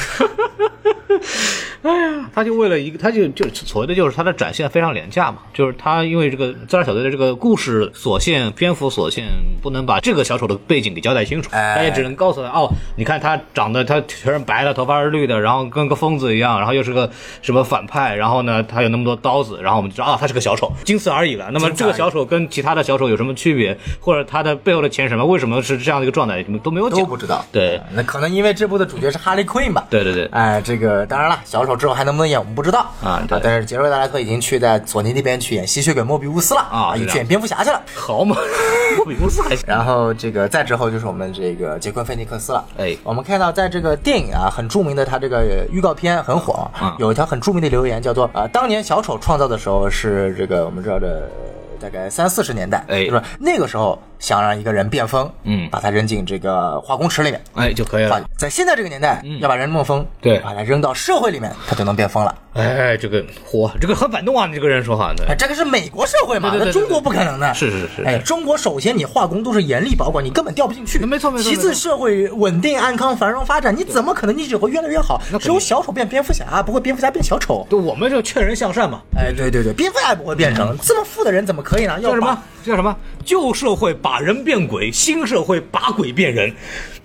[2.33, 9.25] 他就为了一个，他就就所谓的就是他的展现非常廉价嘛，就是他因为这个自杀小队的这个故事所限、篇幅所限，
[9.61, 17.09] 不能把这个小丑的背景给交代清楚，哎他也只能告诉他哦，你看他长得他全是白的，头发是绿的，然后跟个疯子一样，然后又是个
[17.43, 21.49] 什么反派，然后呢他有那么多刀子，然后我们就知道啊他是个小丑，仅此而已了。
[21.51, 27.43] 那么这个小丑跟其他的小丑有什么区别，或者他的背后的钱什么，为什么是这样的一个状态，你们都没有讲，都不知道。
[27.51, 29.85] 对那可能因为这部的主角是哈利·奎因吧。
[29.89, 37.81] 对对对，哎，这个当然了，小丑之后还能不能演我们不知道啊对但是杰瑞·德莱特已经去在索尼那边去演吸血鬼莫比乌斯了啊是的去演蝙蝠侠去了。
[37.95, 38.37] 好嘛，
[38.97, 39.65] 莫比乌斯还行。
[39.67, 42.63] 然后这个再之后就是我们这个杰昆·菲尼克斯了。
[42.77, 51.29] 哎我们看到在这个电影啊很著名的他这个预告片很火，嗯有一条很著名的留言叫做啊、当年小丑创造的时候是这个我们知道的。
[51.79, 58.21] 大概三四十年代，哎就是那个时候想让一个人变疯，嗯把他扔进这个化工池里面，哎就可以了。
[58.37, 62.35] 在现在这个年代，要把人弄疯，嗯对把他扔到社会里面，他就能变疯了。
[62.53, 64.47] 哎，这个嚯，这个很反动啊！
[64.47, 67.53] 你这个人说话的，哎，这个是美国社会嘛，对对对那中国不可能的。
[67.53, 70.97] 是是是哎，中国首先你化工都是严厉保管，你根本掉不进去。
[70.99, 75.21] 没错没错其次，社会稳定、安康、繁荣发展，你怎么可能你只会越来越好？
[75.41, 77.67] 只有小丑变蝙蝠侠，不会蝙蝠侠变小丑。
[77.69, 81.99] 就我们这个劝人向善嘛，哎，对对对，蝙蝠侠也不会变成这么富的人，怎么可以呢？
[81.99, 82.41] 要什么？
[82.65, 82.95] 叫什么？
[83.23, 86.51] 旧社会把人变鬼，新社会把鬼变人。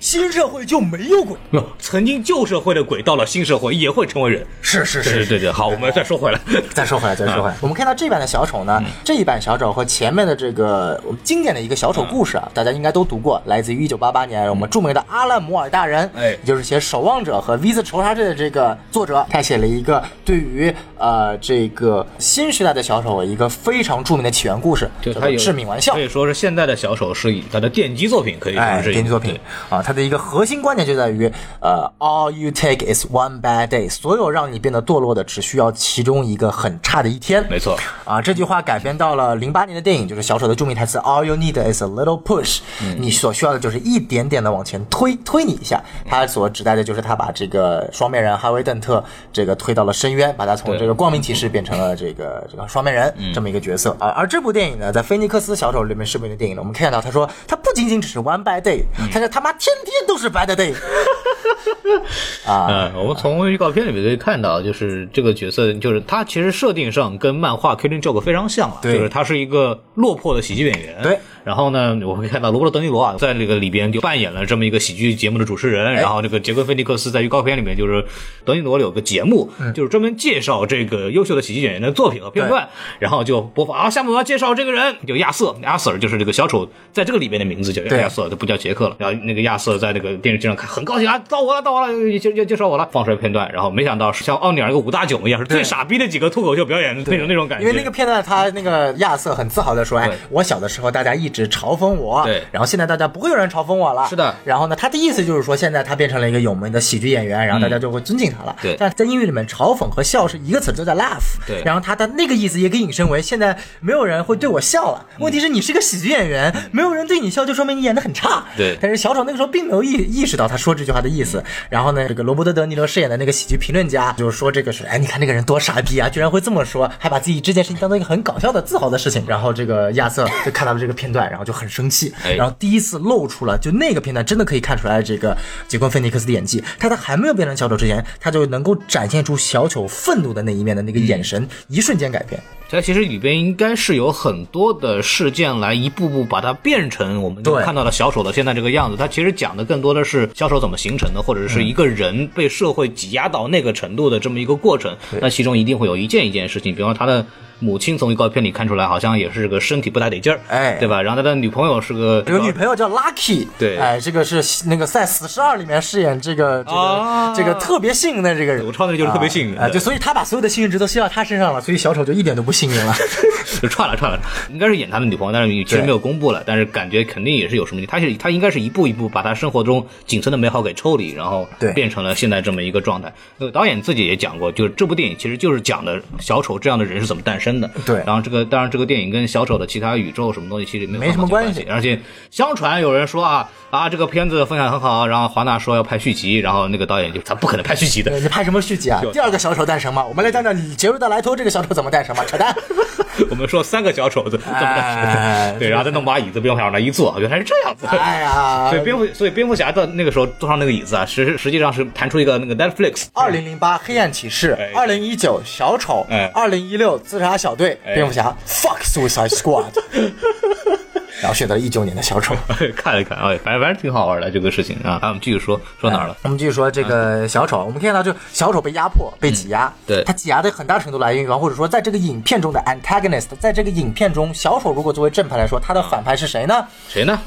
[0.00, 1.36] 新社会就没有鬼。
[1.50, 4.44] 哟，曾经旧社会的鬼到了新社会也会成为人。
[4.62, 6.40] 是是是对对对，好，我们再说回来。
[6.72, 16.30] 再说回来，再说回来，我们看到这版的小丑呢，这一版小丑和前面的这个我们经典的一个小丑故事啊，大家应该都读过，来自于一九八八年我们著名的阿兰·摩尔大人，哎。
[16.30, 25.92] 也就是写《守望者》和《V 字仇杀队》的这个作者，他写了一个对于呃这个新时代的小丑一个非常著名的起源故事，叫做就他有《致命玩笑。
[25.92, 25.98] 可》。
[26.02, 29.38] 以说是现在的小丑是以他的奠基作品，可以说哎，是奠基作品。
[29.68, 31.26] 啊，它的一个核心观点就在于，
[31.59, 37.44] 呃，all you take is one bad day，所有让你变得堕落的，只需要其中一个很差的一天。
[37.50, 37.76] 没错。
[38.05, 42.61] 啊，这句话改编到了零八年的电影，就是小丑的著名台词 “All you need is a little push”，、
[43.00, 45.83] 你嗯所需要的就是一点点的往前推，推你一下。
[46.09, 53.96] 他所指代的就是他把这个双面人哈维·邓特这个推到了深渊，把他从这个光明骑士变成了这个这个双面人、嗯这么一个角色。
[53.98, 60.74] 而而这部电影呢，在菲尼克斯小丑里面饰演的电影呢，我们看到他说，他不仅仅只是 one bad day，、他嗯是他妈天天都是 bad day。
[62.46, 71.02] 啊，嗯，我们从预告片里面可以看到，就是这个角色，就是他其实设定上跟漫画《Killing Joke》非常像了，对就是他是一个落魄的喜剧演员。
[71.02, 71.18] 对。
[71.42, 75.94] 然后呢，我会看到罗伯特·德尼罗啊，在这个里边就扮演了这么一个喜剧节目的主持人。
[75.94, 78.04] 然后这个杰克·菲尼克斯在预告片里面就是
[78.44, 88.96] 德尼罗有个节目，就是专门介绍这个优秀的喜剧演员的作品和片段，然后就播放啊，下面我要介绍这个人，就亚瑟，亚瑟就是这个小丑在这个里边的名字叫亚瑟，就不叫杰克了。
[88.98, 97.64] 然后那个亚瑟在那个电视机上看，很高兴啊，到我了，到我了，就就就说我了，放出来片段，然后没想到是像奥尼尔那个五大囧一样，是最傻逼的几个脱口秀表演的那种那种感觉。
[97.66, 108.56] 因为那个片段，他那个亚瑟很自豪的说：“哎，我小的时候大家一直嘲讽我，对然后现在大家不会有人嘲讽我了。”是的然后呢，他的意思就是说，现在他变成了一个有名的喜剧演员，然后大家就会尊敬他了。
[108.62, 111.38] 对但在英语里面，嘲讽和笑是一个词，就在 laugh。
[111.46, 118.44] 对然后他的那个意思也可以引申为，现在没有人会对我笑了，问题是你是个喜剧演员，没有人对你笑，就说明你演的很差。
[118.56, 121.42] 对但是小丑那个时候并没有意意识到他说这句话的意思。
[121.68, 129.25] 然后呢，这个罗伯特·德尼罗饰演的那个喜剧评论家就是说这个是，哎，你看那个人多傻逼啊，居然会这么说，还把自己这件事情当做一个很搞笑的、自豪的事情。
[129.27, 135.37] 然后这个亚瑟就看到了这个片段，然后就很生气，哎然后第一次露出了就那个片段，真的可以看出来这个
[135.68, 136.62] 杰昆·菲尼克斯的演技。
[136.79, 142.40] 他在还没有变成小丑之前，他就能够展现出小丑愤怒的那一面的那个眼神，一瞬间改变。
[142.70, 148.96] 它其实里边应该是有很多的事件来一步步把它变成我们就看到的小丑的现在这个样子。
[148.96, 154.96] 它其实讲的更多的是小丑怎么形成的，或者是一个人被社会挤压到那个程度的这么一个过程。
[155.20, 157.26] 那其中一定会有一件一件事情，比方说他的。
[157.61, 161.01] 母亲从预告片里看出来，好像也是个身体不太得劲儿，哎对吧？
[161.01, 172.94] 然后他的女朋友是个这个女朋友叫 Lucky，对哎，这个是那个在《死侍二》里面饰演这个这个、啊这个特别幸运的这个人，我超能力就是特别幸运啊，哎就所以他把所有的幸运值都吸到他身上了，所以小丑就一点都不幸运了。
[173.61, 174.18] 就串了串了，
[174.51, 177.85] 应该是演他的女朋友，但是其实没有公布了，但是感觉肯定也是有什么。
[177.87, 183.12] 他是他应该是一步一步把他生活中仅存的美好给抽离，然后对变成了现在这么一个状态。
[183.38, 187.70] 那个导演自己也讲过，就是这部电影其实就是讲的小丑这样的人是怎么诞生的。
[187.86, 191.98] 对然后这个当然这个电影跟小丑的其他宇宙什么东西其实没什么关关系而且
[192.30, 199.00] 相传有人说啊啊这个片子分享很好，然后华纳说要拍续集，然后那个导演就他不可能拍续集的，你拍什么续集啊？
[199.12, 200.04] 第二个小丑诞生吗？
[200.04, 202.24] 我们来讲讲杰瑞的来头这个小丑怎么诞生吗？
[202.26, 202.54] 扯淡！
[203.31, 204.66] 我们说三个小丑子怎么的？
[204.66, 207.87] 哎对，然后再弄把椅子，蝙蝠侠往那一坐，原来是这样子。
[207.87, 213.07] 哎呀 所以，蝙蝠，所以蝙蝠侠的那个时候坐上那个椅子啊，实实际上是弹出一个那个 Netflix。
[213.12, 219.64] 二零零八黑暗骑士哎，二零一九小丑哎，二零一六自杀小队，哎蝙蝠侠 fuck Suicide Squad，
[221.20, 222.35] 然后选择了一九年的小丑。
[222.76, 224.98] 看了看，哎，反正反正挺好玩的这个事情啊。
[225.03, 226.16] 啊，我们继续说说哪儿了？
[226.22, 236.66] 我们继续说这个小丑，我们看到就小丑被压迫、被挤压，嗯对他挤压的很大程度来源于，或者说在这个影片中的 antagonist，在这个影片中，小丑如果作为正派来说，他的反派是谁呢？
[236.88, 237.18] 谁呢？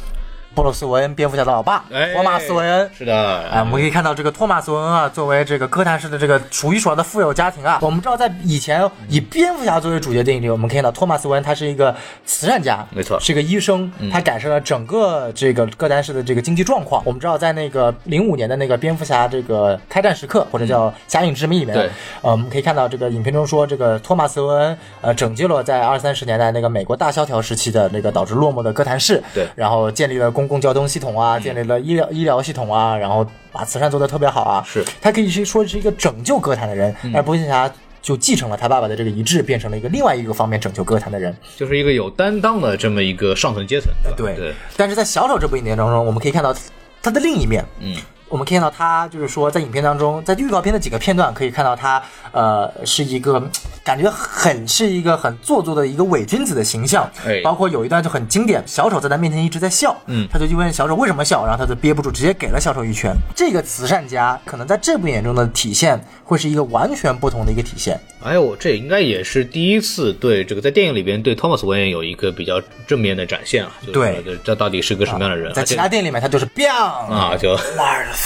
[0.56, 2.90] 布鲁斯·韦恩，蝙蝠侠的老爸，哎，托马斯·韦恩。
[2.96, 13.20] 是的，哎，我们可以看到这个托马斯·韦恩啊，作为这个哥谭市的这个数一数二的富有家庭啊，我们知道在以前以蝙蝠侠作为主角电影里，我们可以看到托马斯·韦恩他是一个慈善家，没错。
[13.20, 17.02] 是一个医生，他改善了整个这个哥谭市的这个经济状况。
[17.06, 21.90] 我们知道在那个零五年的那个蝙蝠侠这个开战时刻，或者叫《侠影之谜》里面，对。
[22.22, 29.48] 呃，我们可以看到这个影片中说，这个托马斯·韦恩呃拯救了在二三十年代那个美国大萧条时期的那个导致落寞的哥谭市，对。
[29.56, 34.64] 然后建立了公共交通系统啊，建立了医疗医疗系统啊，然后把慈善做得特别好啊。
[34.66, 41.36] 是他可以是说是一个拯救歌坛的人，而蝙蝠侠就继承了他爸爸的这个遗志，变成了一个另外一个方面拯救歌坛的人。
[41.56, 43.88] 就是一个有担当的这么一个上层阶层。
[44.04, 46.54] 吧对，对，但是在小丑这部影片当中，我们可以看到
[47.02, 47.64] 他的另一面。
[47.80, 47.96] 嗯，
[48.34, 53.40] 我们看到他就是说，在影片当中，在预告片的几个片段可以看到他，呃，是一个
[53.84, 57.08] 感觉很是一个很做作的一个伪君子的形象。
[57.28, 63.16] 哎包括有一段就很经典，小丑在他面前一直在笑，嗯他就去问小丑为什么笑，然后他就憋不住，直接给了小丑一拳。
[63.36, 68.02] 这个慈善家可能在这部电影中的体现会是一个完全不同的一个体现。
[68.24, 73.72] 哎呦，这应该也是第一次对这个在电影里边对托马斯·韦恩有一个比较正面的展现啊。
[73.82, 75.54] 就是对这到底是个什么样的人？
[75.54, 77.56] 在其他电影里面，他就是 biang 啊，就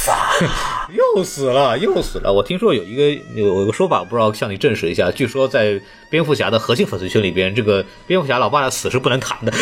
[1.16, 2.32] 又死了，又死了。
[2.32, 5.12] 我听说有一个有有一个说法，不知道向你证实一下。
[5.12, 5.80] 据说在
[6.10, 9.52] 蝙蝠侠的核心粉丝群里边，这个蝙蝠侠老爸的死是不能谈的。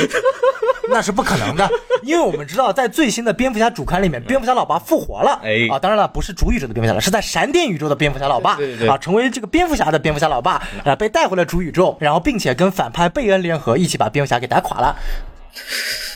[0.87, 1.67] 那是不可能的，
[2.03, 5.41] 因为我们知道，在最新的蝙蝠侠主刊里面，蝙蝠侠老爸复活了。
[5.43, 8.51] 哎啊，当然了，不是主宇宙的蝙蝠侠了，是在闪电宇宙的蝙蝠侠老爸。
[8.87, 14.95] 啊，成为这个蝙蝠侠的蝙蝠侠老爸，啊，被带回了主宇宙，然后并且跟反派贝恩联合，一起把蝙蝠侠给打垮了。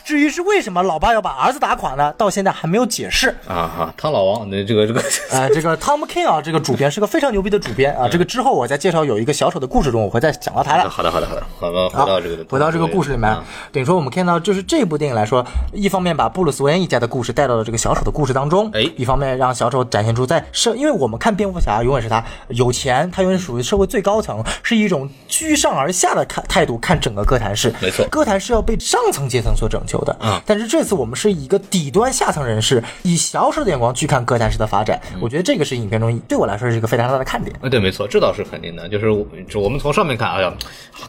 [0.04, 2.12] 至于是为什么老爸要把儿子打垮呢？
[2.16, 3.28] 到现在还没有解释。
[3.46, 8.08] 啊哈，汤老王，那这个这个， 呃，这个 Tom King 啊，这个主编是个非常牛逼的主编啊。
[8.08, 10.88] 这个之后我在介绍有一个小丑的故事中，我会再讲到他了。
[10.88, 37.54] 好的好的好的，好的，回到这个回到这个故事里面啊，等于说我们看到，就是这部电影来说，一方面把布鲁斯韦恩一家的故事带到了这个小丑的故事当中，哎一方面让小丑展现出在社，因为我们看蝙蝠侠永远是他有钱，他永远属于社会最高层，是一种居上而下的看态度看整个哥谭市，没错哥谭市要被上层阶层所拯救的，啊但是这次我们是以一个底端下层人士，以小丑的眼光去看哥谭市的发展，嗯我觉得这个是影片中对我来说是一个非常大的看点。
[37.62, 38.88] 啊，对，没错，这倒是肯定的。
[38.88, 40.52] 就是我们从上面看，哎呀，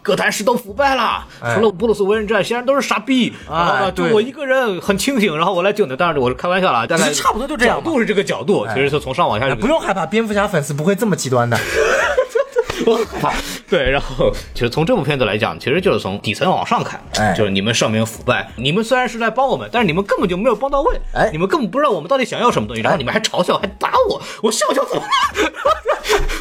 [0.01, 3.33] 哥谭市都腐败了，除了布鲁斯韦恩之外，其他人都是傻逼。
[3.49, 5.95] 然后呢，就我一个人很清醒，然后我来救你。
[5.95, 11.57] 当然，我是开玩笑了，但是差不多就这样嘛角度是这个角度，其实是从上往下不用害怕，蝙蝠侠粉丝不会这么极端的。
[13.71, 25.09] 对，然后其实从这部片子来讲，其实就是从底层往上看，哎就是你们上面腐败，你们虽然是在帮我们，但是你们根本就没有帮到位，哎你们根本不知道我们到底想要什么东西，然后你们还嘲笑，还打我，我笑笑怎么了？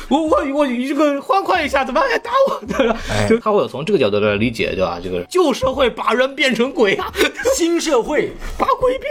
[0.08, 2.60] 我我我这个欢快一下，怎么还打我？
[2.66, 2.96] 对吧？
[3.08, 4.98] 哎就他会有从这个角度来理解，对吧？
[5.00, 7.06] 这个旧社会把人变成鬼啊，
[7.54, 9.08] 新社会把鬼变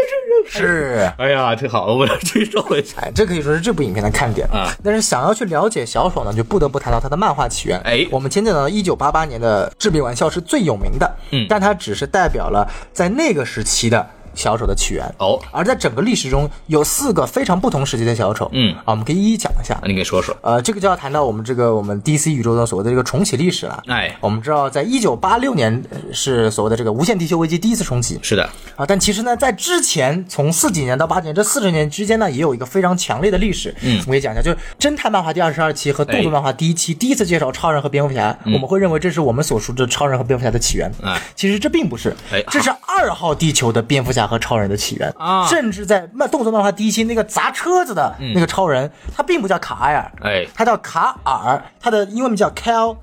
[0.52, 1.12] 成人，是。
[1.18, 2.96] 哎呀，这好，我们继续说回去。
[2.98, 7.80] 哎，这可以说是这部影片的看点啊但是想要去了解小丑呢，就不得不谈到他的漫画起源。
[7.86, 11.46] 哎我们前讲到一九八八年的《致命玩笑》是最有名的，嗯。
[11.50, 14.08] 但它只是代表了在那个时期的
[14.40, 15.06] 小丑的起源。
[15.18, 18.50] 哦而在整个历史中有四个非常不同时期的小丑。
[18.54, 19.80] 嗯啊，我们可以一一讲一下。
[19.86, 20.36] 你给说说。
[20.42, 23.84] 呃，这个就要谈到我们这个我们 DC 宇宙的所谓的这个重启历史了。
[23.88, 28.18] 哎我们知道，在一九八六年呃是所谓的这个无限地球危机第一次重启。
[28.22, 33.76] 是的，啊，但其实呢，在之前从四几年到八几年这四十年之间呢，也有一个非常强烈的历史。
[33.82, 40.90] 嗯我给你讲一下，就是侦探漫画第二十二期和动作漫画第一期、第一次介绍超人和蝙蝠侠，我们会认为这是我们所熟知的超人和蝙蝠侠的起源。
[41.04, 45.48] 哎其实这并不是哎，这是二号地球的蝙蝠侠和超人的起源啊。
[45.48, 50.46] 甚至在漫动作漫画第一期那个砸车子的那个超人，他并不叫卡埃尔，哎。
[50.54, 52.96] 他叫卡尔，他的英文名叫 Cal。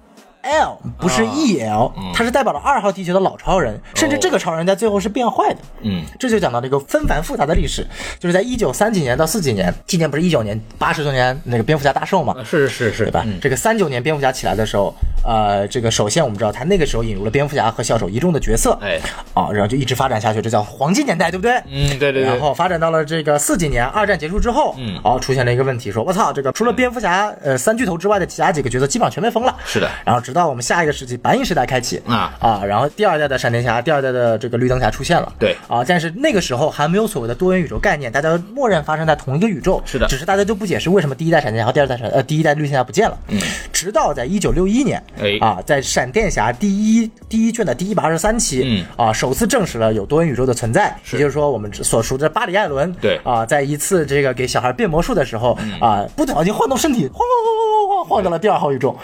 [0.43, 5.57] L 不是 E L，、它是代表了二号地球的老超人，甚至这个超人在最后是变坏的。
[5.83, 7.85] 嗯，这就讲到了一个纷繁复杂的历史，
[8.21, 13.25] 就是在一九三几年到四几年，今年不是一九年八十周年那个蝙蝠侠大寿嘛，是是是，对吧？
[13.27, 13.41] 嗯。
[13.41, 19.01] 这个三九年蝙蝠侠起来的时候，呃，这个首先我们知道他那个时候引入了蝙蝠侠和小丑一众的角色，哎，
[19.35, 21.57] 啊，然后就一直发展下去，这叫黄金年代，对不对？
[21.71, 29.57] 嗯，对对对，然后发展到了这个四几年，二战结束之后，嗯好、出现了一个问题，说我操，这个除了蝙蝠侠呃三巨头之外的其他几个角色基本上全被封了。
[29.65, 35.33] 是的然后直到我们下一个世纪白银时代开启啊啊，然后第二代的闪电侠、第二代的这个绿灯侠出现了。
[35.39, 39.83] 对啊，但是那个时候还没有所谓的多元宇宙概念，大家默认发生在同一个宇宙。
[39.85, 43.19] 是的只是大家都不解释为什么第一代闪电侠和第二代闪呃第一代绿灯侠不见了。
[43.29, 43.41] 嗯，
[43.73, 45.39] 直到在一九六一年，哎。
[45.41, 48.85] 啊，在闪电侠第一第一卷的第一百二十三期，嗯。
[48.97, 53.21] 啊，首次证实了有多元宇宙的存在，也就是说我们所熟知的巴里艾伦，对。
[53.25, 58.97] 啊，在一次这个给小孩变魔术的时候，啊，不小心晃动身体，晃晃晃晃晃晃到了第二号宇宙，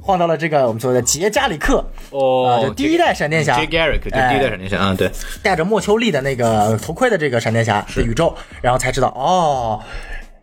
[0.00, 5.10] 晃到了这个我们所谓的杰加里克，哦第一代闪电侠 J Garrick 就第一代闪电侠，啊，对，
[5.42, 9.80] 戴着莫丘利的那个头盔的这个闪电侠的宇宙，然后才知道哦。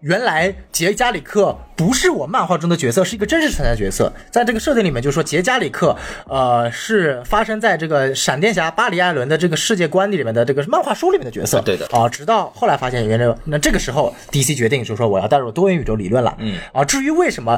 [0.03, 4.11] 原来杰加里克不是我漫画中的角色，是一个真实存在的角色。
[4.29, 5.95] 在这个设定里面，就说杰加里克，
[6.27, 11.61] 呃，是发生在这个闪电侠巴里艾伦的这个世界观里面的这个漫画书里面的角色。
[11.61, 16.35] 对的啊，直到后来发现原来，那这个时候 DC 决定就说我要带入多元宇宙理论了。
[16.39, 17.57] 嗯，啊，至于为什么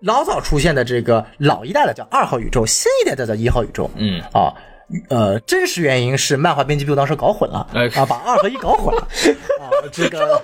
[0.00, 4.52] 老早出现的这个老一代的叫二号宇宙，新一代的叫一号宇宙，嗯啊。
[5.10, 9.02] 呃，真实原因是漫画编辑部当时搞混了，哎啊，把二和一搞混了，
[9.60, 10.42] 啊，这个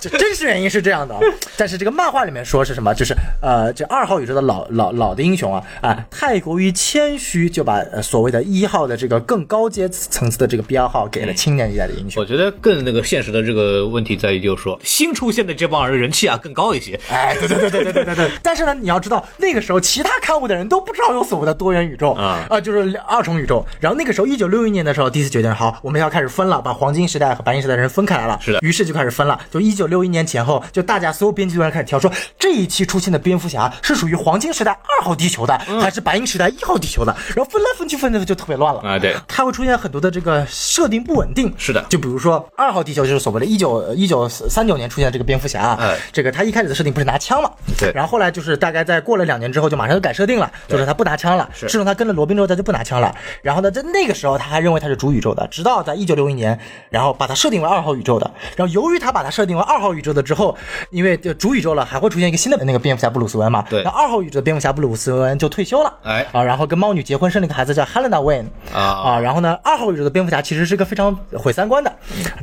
[0.00, 1.18] 这真实原因是这样的，
[1.56, 2.94] 但是这个漫画里面说是什么？
[2.94, 12.24] 就是呃，这二号宇宙的老老老的英雄啊啊，太过于谦虚，就把呃所谓的一号的这个更高阶层次的这个编号给了青年一代的英雄我。
[12.24, 18.30] 觉得更那个现实的这个问题在于，就是说新出现的这帮人人气啊更高一些，哎，对对对对对对对对。
[18.40, 23.66] 但是呢，你要知道，那个时候其他刊物的人都不知道有所谓的多元宇宙啊就是二重宇宙。
[23.80, 28.38] 然后那个时候，一九六一年的时候，第一次决定好，我们要开始分了，把黄金时代和白银时代的人分开来了。
[28.42, 29.40] 是的于是就开始分了。
[29.50, 37.16] 就一九六一年前后，就大家所有编辑都在开始挑，说这一期出现的蝙蝠侠是属于黄金时代二号地球的，还是白银时代一号地球的？
[37.34, 41.52] 然后分来分去，分的就特别乱了啊对它会出现很多的这个设定不稳定。
[41.56, 47.50] 是的就比如说二号地球，就是所谓的一九一九三九年出现的这个蝙蝠侠啊，哎这个他一开始的设定不是拿枪嘛？
[47.78, 51.48] 对然后后来就是大概在过了两年之后，就马上就改设定了，就是他不拿枪了。
[51.54, 53.14] 是自从他跟了罗宾之后，他就不拿枪了。
[53.42, 56.58] 然后呢，在那个时候他还认为他是主宇宙的，直到在一九六一年，
[56.90, 58.30] 然后把他设定为二号宇宙的。
[58.56, 60.56] 然后由于他把他设定为二号宇宙的之后，
[60.90, 63.64] 因为就主宇宙了，还会出现一个新的那个蝙蝠侠布鲁斯韦恩嘛？
[63.68, 65.92] 对那二号宇宙的蝙蝠侠布鲁斯韦恩就退休了。
[66.02, 69.20] 哎啊，然后跟猫女结婚，生了一个孩子叫 Helena Wayne 啊啊。
[69.20, 71.92] 然后呢，二号宇宙的蝙蝠侠其实是个非常毁三观的。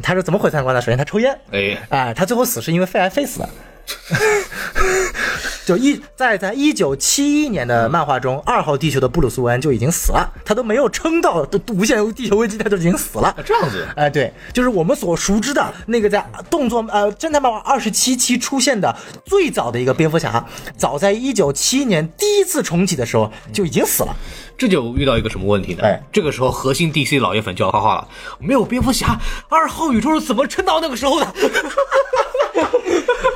[0.02, 0.82] 他是怎么毁三观的？
[0.82, 1.38] 首先他抽烟。
[1.52, 3.50] 哎，哎，他最后死是因为肺癌肺死的。
[5.65, 13.36] 就一在在一九七一年的漫画中，二号地球的布鲁斯韦恩就已经死了，他都没有撑到都无限地球危机，他就已经死了。
[13.45, 18.95] 这样子，哎，对，就是我们所熟知的那个在动作呃侦探漫画二十七期出现的
[19.26, 20.45] 最早的一个蝙蝠侠，
[20.78, 24.15] 早在一九七一年第一次重启的时候就已经死了。
[24.58, 25.84] 这就遇到一个什么问题呢？
[25.84, 28.08] 哎这个时候核心 DC 老爷粉就要发话了，
[28.39, 29.19] 没有蝙蝠侠，
[29.50, 31.28] 二号宇宙是怎么撑到那个时候的？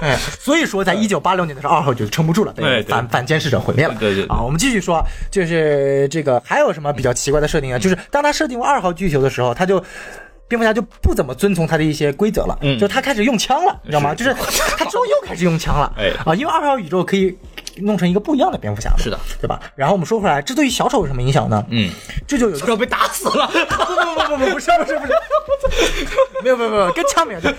[0.01, 2.53] 哎，所以说，在一九八六年的时候，二号就撑不住了，
[2.89, 3.95] 反反监视者毁灭了。
[3.99, 7.79] 对对对啊，我们继续说，就是这个还有什么比较奇怪的设定啊？
[7.79, 9.81] 就是当他设定为二号巨球的时候，他就。
[10.47, 14.13] 蝙蝠侠就不怎么遵从他的一些规则了，嗯就他开始用枪了，你知道吗？
[14.13, 14.33] 就是
[14.77, 17.33] 他之后又开始用枪了， 哎啊，因为二号宇宙可以
[17.77, 19.59] 弄成一个不一样的蝙蝠侠嘛，是的，对吧？
[19.75, 21.63] 然后我们说回来，这对于小丑有什么影响呢？
[21.69, 21.89] 嗯，
[22.27, 23.47] 这就有要被打死了。
[23.47, 25.13] 不不不不不是不是不是，
[26.43, 27.49] 没有没有没有，跟枪没有，就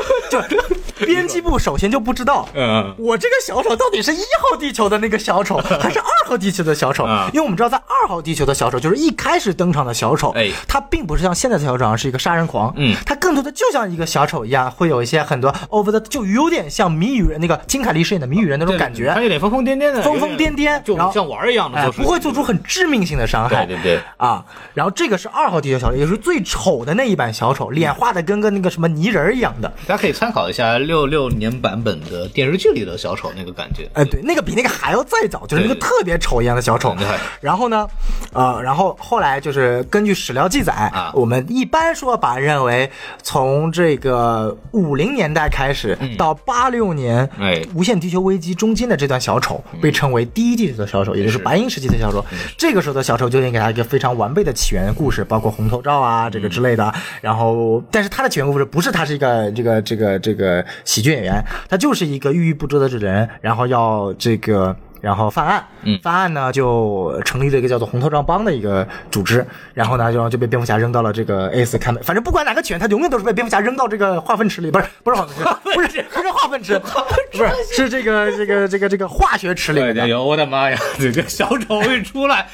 [0.49, 0.63] 就
[1.07, 7.05] 编辑部首先就不知道，嗯我这个小丑到底是一号地球的那个小丑，还是二号地球的小丑？
[7.05, 23.67] 啊因为我们知道，在二号地球的小丑，就是一开始登场的小丑，哎他并不是像现在的小丑啊是一个杀人狂，嗯他更多的就像一个小丑一样，会有一些很多 over the，就有点像谜语人那个金凯利饰演的谜语人那种感觉他，有点疯疯癫癫的，疯疯癫癫就像玩儿一样的不会做出很致命性的伤害。
[23.67, 24.45] 对对对啊，
[24.75, 29.69] 然后这个是二号地球小丑，也是最丑的那一版小丑，脸画的跟个那个什么泥人一样的。
[29.87, 33.89] 大家可以参考一下六六年版本的电视剧里的小丑那个感觉。
[33.95, 36.97] 哎，对，那个比那个还要再早，就是那个特别丑一样的小丑。
[37.41, 37.87] 然后呢，
[38.33, 42.91] 呃，然后后来就是根据史料记载，啊我们一般说把认为
[43.23, 52.25] 从这个五零年代开始到八六年，哎无限地球危机中间的这段小丑被称为第一地球的小丑，也就是白银时期的小丑。
[52.57, 56.93] 这个时候的小丑就应给他一个非常完备的起源故事，包括红头罩啊这个之类的。
[57.21, 64.75] 然后，但是他的起源故事不是他是一个这个这个这个喜剧演员，他就是一个郁郁不得志的人，然后要这个。
[65.03, 69.45] 然后犯案，嗯犯案呢就成立了一个叫做红头罩帮的一个组织，
[69.75, 75.45] 然后呢就就被蝙蝠侠扔到了这个 A 四看门，反正不管哪个起源，他永远都是被蝙蝠侠扔到这个化粪池里，不是不是化粪池，
[75.75, 76.79] 不是不是化粪池，
[77.33, 80.11] 不是是这个这个这个这个化学池里面的对对，。
[80.11, 80.79] 有我的妈呀！
[80.99, 82.47] 这个小丑一出来，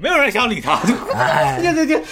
[0.00, 0.78] 没有人想理他。
[1.14, 2.02] 哎对对 对，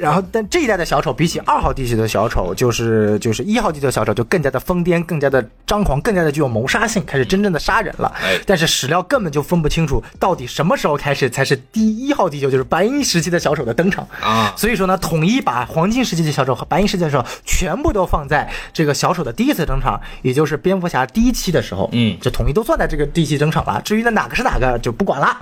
[0.00, 8.12] 然后，但这一代的小丑比起二号地区的小丑，就是就是一号地球的小丑就更加的疯癫，更加的张狂，更加的具有谋杀性，开始真正的杀人了。
[8.22, 8.38] 哎。
[8.46, 14.06] 但是史料根本就分不清楚到底什么时候开始才是第一号地球，就是白银时期的小丑的登场。
[14.20, 14.52] 啊。
[14.56, 22.16] 所以说呢，统一把黄金时期的小丑和白银时期的小丑全部都放在这个小丑的第一次登场，也就是蝙蝠侠第一期的时候，嗯。
[22.20, 23.80] 就统一都算在这个第一期登场了。
[23.82, 25.36] 至于呢哪个是哪个就不管了，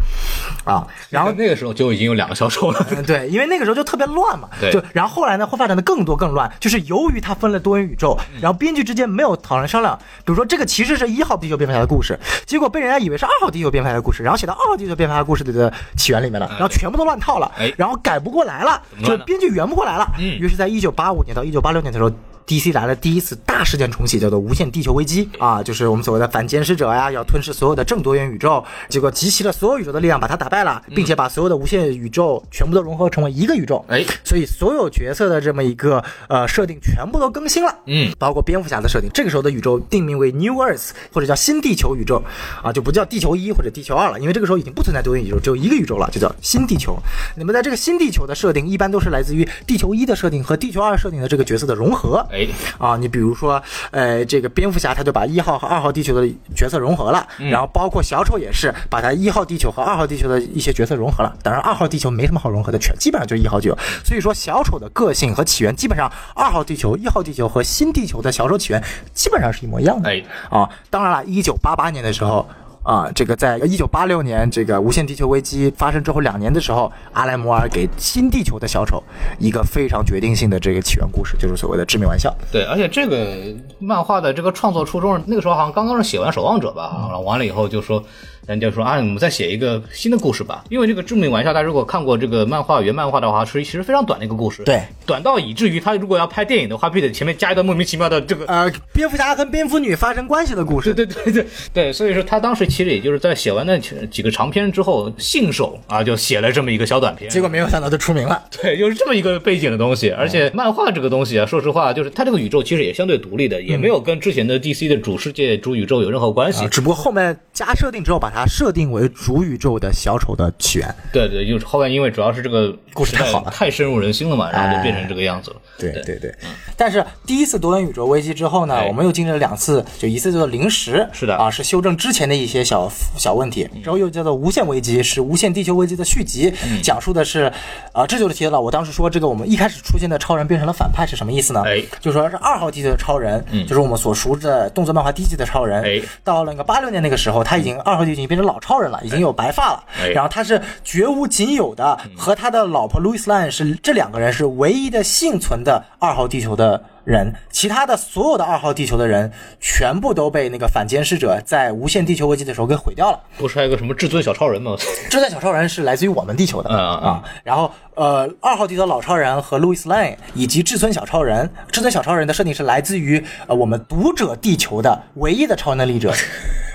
[0.64, 2.86] 啊，然后那个时候就已经有两个小丑了。
[2.90, 4.72] 嗯，对，因为那个时候就特别乱嘛，对。
[4.72, 22.10] 就然后后来呢会发展的更多更乱，就是由于它分了多元宇宙，然后编剧之间没有讨论商量，比如说这个其实是一号地球蝙蝠侠的故事， 结果被人家以为是二号地球编排的故事，然后写到二号地球编排的故事的的起源里面了，然后全部都乱套了哎，然后改不过来了，就编剧圆不过来了，嗯于是在一九八五年到一九八六年的时候。
[22.46, 33.82] DC 来了第一次大事件重启，叫做无限地球危机啊，就是我们所谓的反监视者呀，要吞噬所有的正多元宇宙，结果集齐了所有宇宙的力量，把它打败了，并且把所有的无限宇宙全部都融合成为一个宇宙。
[33.88, 39.08] 哎所以所有角色的这么一个呃设定全部都更新了，嗯，包括蝙蝠侠的设定。
[39.14, 42.22] 这个时候的宇宙定名为 New Earth 或者叫新地球宇宙
[42.62, 46.96] 啊，就不叫地球一或者地球二了，因为这个时候已经不存在多元宇宙，只有一个宇宙了，就叫新地球。
[47.36, 52.26] 那么在这个新地球的设定，一般都是来自于地球一的设定和地球二设定的这个角色的融合。
[52.34, 53.62] 哎，啊，你比如说，
[53.92, 61.34] 呃，这个蝙蝠侠他就把一号和二号地球的角色融合了，然后包括小丑也是把他一号地球和二号地球的一些角色融合了。
[61.42, 63.78] 当然，二号地球没什么好融合的，全基本上就是一号地球。
[64.04, 68.82] 所以说，小丑的个性和起源基本上二号地球、一号地球和新地球的小丑起源
[69.12, 70.10] 基本上是一模一样的。
[70.10, 72.44] 哎，啊，当然了，一九八八年的时候。
[72.84, 79.02] 啊，这个在一九八六年这个无限地球危机发生之后两年的时候，阿莱摩尔给新地球的小丑
[79.38, 82.32] 一个非常决定性的这个起源故事，就是所谓的致命玩笑。
[82.52, 88.04] 对，而且这个漫画的这个创作初衷，那个时候好像刚刚是写完《守望者》吧，然后完了以后就说，
[88.46, 98.44] 人家说啊，我们再写一个新的故事吧，因为这个致命玩笑，大家如果看过这个漫画原漫画的话，是其实非常短的一个故事，对，短到以至于他如果要拍电影的话，必须得前面加一段莫名其妙的这个。
[98.46, 100.92] 呃，蝙蝠侠跟蝙蝠女发生关系的故事。
[100.92, 108.42] 对对对对对，所以说他当时其实也就是在写完那几个长篇之后，信手啊就写了这么一个小短篇，结果没有想到就出名了。
[108.60, 110.10] 对，就是这么一个背景的东西。
[110.10, 116.68] 而且漫画这个东西啊，说实话，就是它这个宇宙其实也相对独立的，也没有跟之前的 DC 的主世界、主宇宙有任何关系啊，。
[116.68, 120.94] 只不过后面加设定之后，把它设定为主宇宙的小丑的起源。
[121.12, 123.50] 对对，就是后面因为主要是这个故事太好了。
[123.50, 125.56] 太深入人心了嘛，然后就变成哎这个样子了。
[125.78, 125.92] 对。
[126.04, 126.34] 对对，
[126.76, 131.36] 但是第一次多元宇宙危机之后呢，哎我们又经历了两次，就一次叫做临时，是的。
[131.36, 136.52] 啊，是修正之前的一些小小问题，然后又叫做无限危机，是无限地球危机的续集，
[136.82, 137.52] 讲述的是，
[137.92, 141.62] 啊，这就是提到了我当时说这个我们一开始出现的超人变成了反派是什么意思呢？
[141.64, 141.80] 哎。
[142.00, 146.02] 就说是二号地球的超人，就是我们所熟知的动作漫画第一季的超人，哎。
[146.24, 159.30] 到了那个八六年那个时候，他已经二号地球已经变成老超人了，已经有白发了，哎然后他是绝无仅有的，和他的老婆路易斯兰是这两个人是唯一的幸存的二号地球的人，其他的所有的二号地球的人
[159.60, 163.20] 全部都被那个反监视者在无限地球危机的时候给毁掉了。
[163.36, 164.74] 不是还有个什么至尊小超人吗？
[165.10, 176.12] 至尊小超人是来自于我们地球的，嗯嗯嗯啊，然后呃，二号地球老超人和路易斯兰以及至尊小超人，至尊小超人的设定是来自于呃我们读者地球的唯一的超能力者。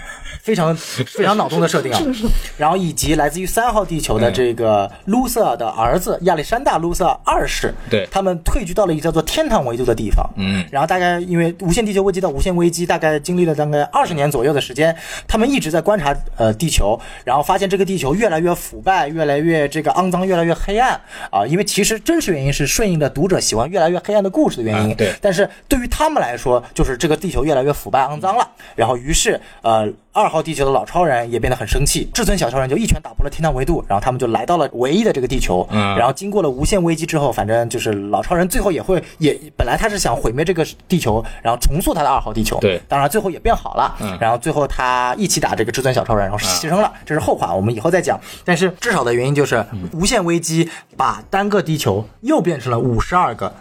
[0.50, 2.02] 非常非常脑洞的设定啊。
[2.58, 10.28] 然后以及来自于三号地球的这个卢瑟的儿子亚历山大·卢瑟二世，对他们退居到了一个叫做天堂维度的地方。
[10.38, 14.96] 嗯，然后大概因为无限地球危机到无限危机，大概经历了大概二十年左右的时间，
[15.28, 21.46] 他们一直在观察呃地球，然后发现这个地球越来越腐败，越来越这个肮脏，越来越黑暗啊。
[21.46, 24.92] 因为其实真实原因是顺应着读者喜欢越来越黑暗的故事的原因。
[24.92, 28.50] 啊对但是对于他们来说，就是这个地球越来越腐败肮脏了。
[28.76, 29.88] 然后于是呃。
[30.20, 35.66] 二号地球的老超人也变得很生气，至尊小超人就一拳打破了天堂维度，然后他们就来到了唯一的这个地球。
[35.72, 42.60] 嗯然后经过了无限危机之后，反正就是老超人最后也会也本来他是想毁灭这个地球，然后重塑他的二号地球。
[42.60, 43.96] 对当然最后也变好了。
[44.02, 48.20] 嗯然后最后他一起打这个至尊小超人，然后牺牲了，这是后话，我们以后再讲。
[48.44, 53.54] 但是至少的原因就是无限危机把单个地球又变成了五十二个。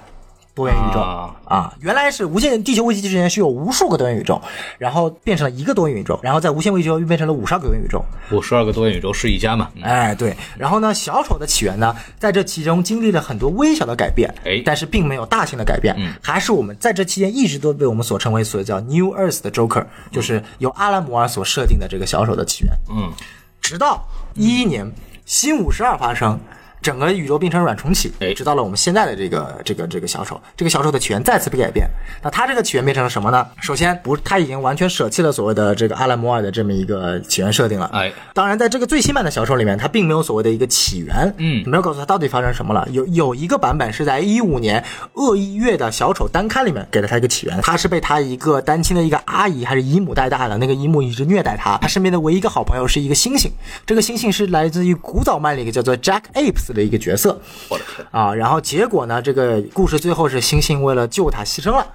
[0.58, 4.42] 多元宇宙啊啊，原来是无限地球危机之前是有无数个多元宇宙，
[4.76, 8.04] 然后变成了一个多元宇宙，然后在无限危机后又变成了五十二个多元宇宙。
[8.32, 9.70] 五十二个多元宇宙是一家嘛？
[9.76, 10.36] 嗯哎，对。
[10.58, 22.74] 然后呢，小丑的起源呢，在这其中经历了很多微小的改变，哎但是并没有大型的改变，嗯还是我们在这期间一直都被我们所称为所叫 New Earth 的 Joker，就是由阿拉摩尔所设定的这个小丑的起源。
[22.90, 23.12] 嗯，
[23.60, 24.04] 直到
[24.34, 24.90] 一一年
[25.24, 26.38] 新五十二发生，
[26.80, 31.88] 整个宇宙变成软重启哎，直到了我们现在的这个这个这个小丑，这个小丑的起源再次被改变。
[32.22, 33.46] 那他这个起源变成了什么呢？
[33.60, 37.90] 首先，不，他已经完全舍弃了所谓的这个阿兰摩尔的这么一个起源设定了。
[37.92, 42.86] 哎，当然，在这个最新版的小丑里面，他并没有所谓的一个起源，嗯没有告诉他到底发生什么了。
[42.90, 44.82] 有有一个版本是在一五年
[45.14, 53.50] 恶意月的小丑单刊里面给了他一个起源，他是被他一个单亲的一个阿姨还是姨母带大的，那个姨母一直虐待他，他身边的唯一一个好朋友是一个猩猩，
[53.84, 57.38] 这个猩猩是来自于古早漫里一个叫做 Jack Apes 的一个角色，
[57.68, 61.86] 我的天，啊，然后结果呢，这个故事最后是星星为了救他牺牲了。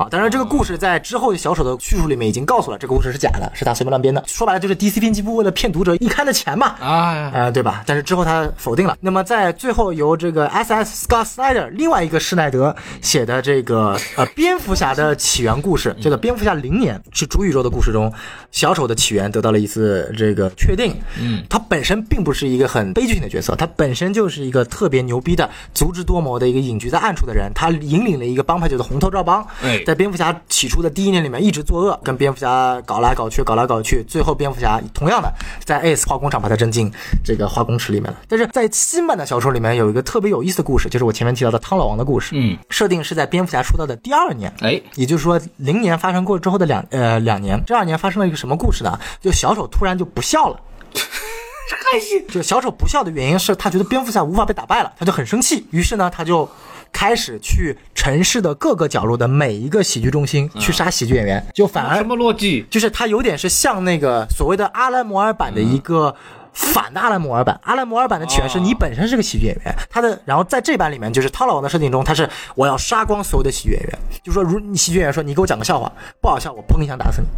[0.00, 4.24] 啊，当然，这个故事在之后小丑的叙述里面已经告诉了，这个故事是假的，是他随便乱编的。
[4.26, 6.68] 说白了就是 DC 编辑部为了骗读者一刊的钱嘛。
[6.80, 7.84] 啊，呃，对吧？
[7.84, 8.96] 但是之后他否定了。
[9.02, 11.06] 那么在最后由这个 S.S.
[11.06, 18.10] Scott Snyder 另外一个施耐德写的这个呃蝙蝠侠的起源故事，叫做《蝙蝠侠零年》，是主宇宙的故事中，
[18.50, 20.96] 小丑的起源得到了一次这个确定。
[21.20, 27.52] 嗯，他本身并不是一个很悲剧性的角色，他本身就是一个特别牛逼的、足智多谋的一个隐居在暗处的人。
[27.54, 29.46] 他引领了一个帮派，叫做红头罩帮。
[29.62, 35.28] 哎在蝙蝠侠起初的第一年里面一直作恶，跟蝙蝠侠搞来搞去，搞来搞去，最后蝙蝠侠同样的
[35.64, 36.88] 在 Ace 化工厂把他扔进
[37.24, 38.16] 这个化工池里面了。
[38.28, 42.36] 但是在新版的小说里面有一个特别有意思的故事，就是我前面提到的汤老王的故事。
[42.36, 44.54] 嗯，设定是在蝙蝠侠出道的第二年。
[44.60, 48.96] 哎，也就是说，零年发生过之后的两呃两年，这二年发生了一个什么故事呢？
[49.20, 50.56] 就小丑突然就不笑了。
[52.30, 55.66] 就小丑不笑的原因是他觉得蝙蝠侠无法被打败了，他就很生气。
[55.72, 56.48] 于是呢，他就
[56.92, 62.66] 开始去城市的各个角落的每一个喜剧中心去杀喜剧演员，就反而什么逻辑？
[62.70, 66.14] 就是他有点是像那个所谓的阿兰摩尔版的一个。
[66.52, 77.28] 反的阿兰摩尔版，阿兰摩尔版的起源是你本身是个喜剧演员，他的，然后在这版里面就是套老王的设定中，他是我要杀光所有的喜剧演员，就说如你喜剧演员说你给我讲个笑话不好笑，我砰一枪打死你，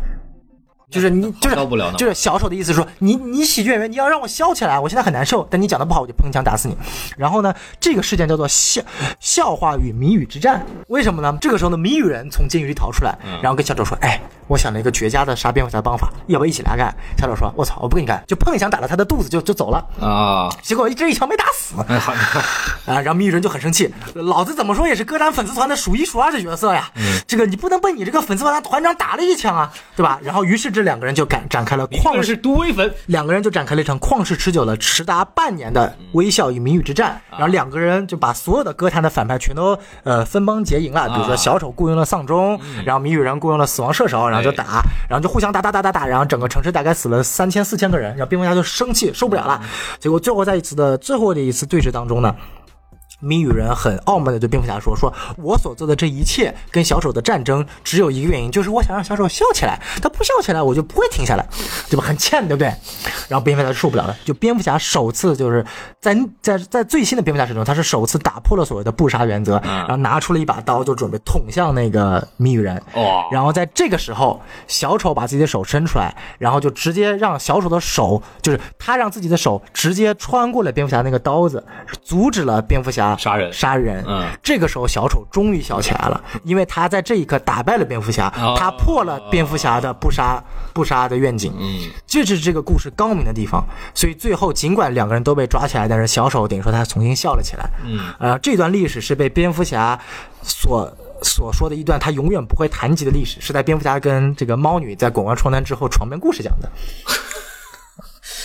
[0.92, 1.56] 就是 你就是
[1.96, 6.76] 就是小丑的意思说你你喜剧演员你要让我笑起来，我现在很难受，但你讲的不好我就砰一枪打死你。
[7.16, 8.80] 然后呢，这个事件叫做笑
[9.18, 11.36] 笑话与谜语之战，为什么呢？
[11.40, 16.94] 这个时候呢，谜语人从监狱里逃出来，然后跟小丑说，哎，我想了一个绝佳的杀蝙蝠侠的方法，要不要一起来干？
[17.18, 19.84] 小丑说，我操，我不跟你干，就砰一枪打了他的肚子就就走了。
[20.00, 26.90] 啊， 结果这一枪没打死啊，然后谜语人就很生气，老子怎么说也是歌坛粉丝团的数一数二的角色呀，
[27.26, 30.18] 这个你不能被你这个粉丝团团长打了一枪啊，对吧？
[30.22, 37.20] 然后于是这两个人就展展开了旷世这是毒威粉，两个人就展开了一场旷世持久的、持达半年的微笑与谜语之战。
[37.30, 49.60] 然后两个人就把所有的歌坛的反派全都呃分帮结营了，比如说小丑雇佣了丧钟，然后谜语人雇佣了死亡射手，然后就打，然后就互相打打打打打，然后整个城市大概死了三千四千个人，然后蝙蝠侠就生气受不了了，
[49.98, 52.34] 结果最后在一次的最后的一次对峙当中呢。
[53.22, 59.80] 谜语人很傲慢的对蝙蝠侠说：“说我所做的这一切跟小丑的战争只有一个原因，就是我想让小丑笑起来。
[60.02, 61.48] 他不笑起来，我就不会停下来，
[61.88, 62.04] 对吧？
[62.04, 62.66] 很欠，对不对？”
[63.28, 65.64] 然后蝙蝠侠受不了了，就蝙蝠侠首次就是
[66.00, 72.74] 在在在最新的蝙蝠侠史中，他是首次打破了所谓的不杀原则，然后拿出了一把刀，就准备捅向那个谜语人。
[72.94, 81.64] 哇然后在这个时候，小丑把自己的手伸出来，然后就直接让小丑的手，就是他让自己的手直接穿过了蝙蝠侠那个刀子，
[82.02, 84.04] 阻止了蝙蝠侠杀人杀人。
[84.06, 90.42] 嗯这个时候小丑终于笑起来了，因为他在这一刻打败了蝙蝠侠，哦他破了蝙蝠侠的不杀
[90.72, 91.54] 不杀的愿景。
[91.58, 93.64] 嗯，这是这个故事高明的地方。
[93.94, 97.70] 所以最后尽管两个人都被抓起来，但是小丑等于说他重新笑了起来。
[97.84, 99.98] 嗯，呃，这段历史是被蝙蝠侠
[100.42, 100.90] 所
[101.22, 106.68] 所说的一段他永远不会谈及的历史，是在蝙蝠侠跟这个猫女在滚完床单之后床边故事讲的。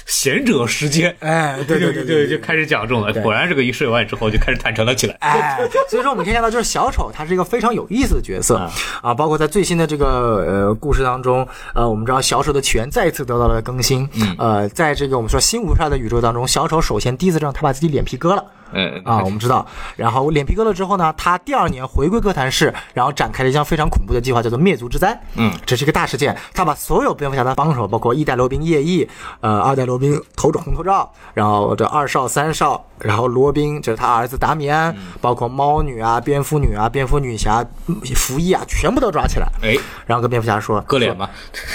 [0.08, 3.14] 贤者时间，哎， 对对对对就就开始讲这种了。
[3.22, 5.16] 果然，这个一睡完之后就开始坦诚了起来。
[5.20, 8.56] 哎， 所以说我们可以看到，就是小丑他是一个非常有意思的角色
[9.02, 14.08] 啊，包括在最新的这个呃故事当中，呃，我们知道小丑的起源再一次得到了更新。
[14.16, 18.44] 嗯呃，在这个我们说新无差的宇宙当中，小丑首先第一次让他把自己脸皮割了。
[18.74, 19.66] 嗯啊，我们知道，
[19.96, 25.20] 然后脸皮割了之后呢，他第二年回归哥谭市，然后展开了一项非常恐怖的计划，叫做灭族之灾。
[25.36, 29.08] 嗯，这是一个大事件，他把所有蝙蝠侠的帮手，包括一代罗宾夜翼，
[29.42, 41.30] 呃，二代罗宾头红头罩，然后这二少、三少，然后罗宾，这是他儿子达米安，包括猫女啊、蝙蝠女啊、蝙蝠女侠、嗯福翼啊，全部都抓起来，哎，然后跟蝙蝠侠说割脸吧。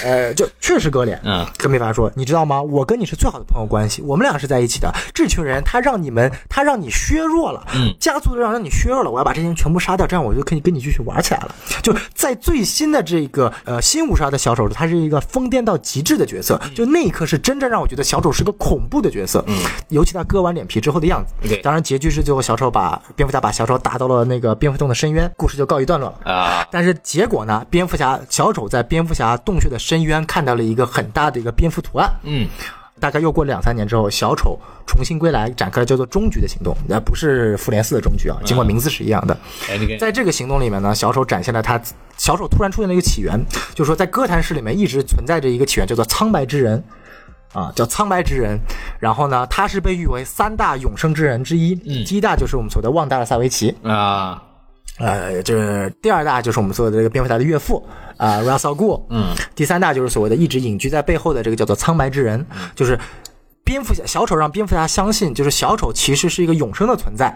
[0.04, 1.20] 呃，就确实割脸。
[1.24, 2.60] 嗯，跟蝙蝠侠说，你知道吗？
[2.60, 4.92] 我跟你是最好的朋友关系，我们俩是在一起的。
[5.14, 11.54] 这群人他让你们，他让你削弱了，嗯，家族的让让你削弱了，我要把这些人全部杀掉，这样我就可以跟你继续玩起来了。
[11.82, 19.44] 就在最新的这个呃新五杀的小丑，他是一个疯癫到极致的角色，就那一刻是真正让我觉得小丑是个恐怖的角色。
[19.46, 19.56] 嗯，
[19.88, 21.32] 尤其他割完脸皮之后的样子。
[21.48, 26.32] 对当然结局是最后小丑把蝙蝠侠把小丑打到了那个蝙蝠洞的深渊，故事就告一段落了。
[26.32, 27.64] 啊，但是结果呢？
[27.70, 32.10] 蝙蝠侠小丑在蝙蝠侠洞穴的深渊看到了一个很大的一个蝙蝠图案。
[32.24, 32.48] 嗯，
[33.02, 39.36] 大概又过两三年之后，小丑重新归来，展开了叫做终局的行动，那不是复联四的终局啊，尽管名字是一样的。
[39.98, 41.80] 在这个行动里面呢，小丑展现了他，
[42.16, 43.36] 小丑突然出现了一个起源，
[43.74, 46.80] 就是说在哥谭市里面一直存在着一个起源，叫做苍白之人。
[47.52, 48.58] 啊，叫苍白之人，
[48.98, 52.02] 然后呢，他是被誉为三大永生之人之一，嗯。
[52.06, 54.42] 第一大就是我们所谓的旺达尔萨维奇，啊，
[54.98, 57.84] 呃，这第二大就是我们说的这个蝙蝠侠的岳父
[58.16, 62.98] 啊 r a s a l Ghul，嗯，第三大就是所谓的一直隐居在背后的这个叫做苍白之人，就是
[63.64, 67.34] 蝙蝠侠小丑让蝙蝠侠相信，就是小丑其实是一个永生的存在。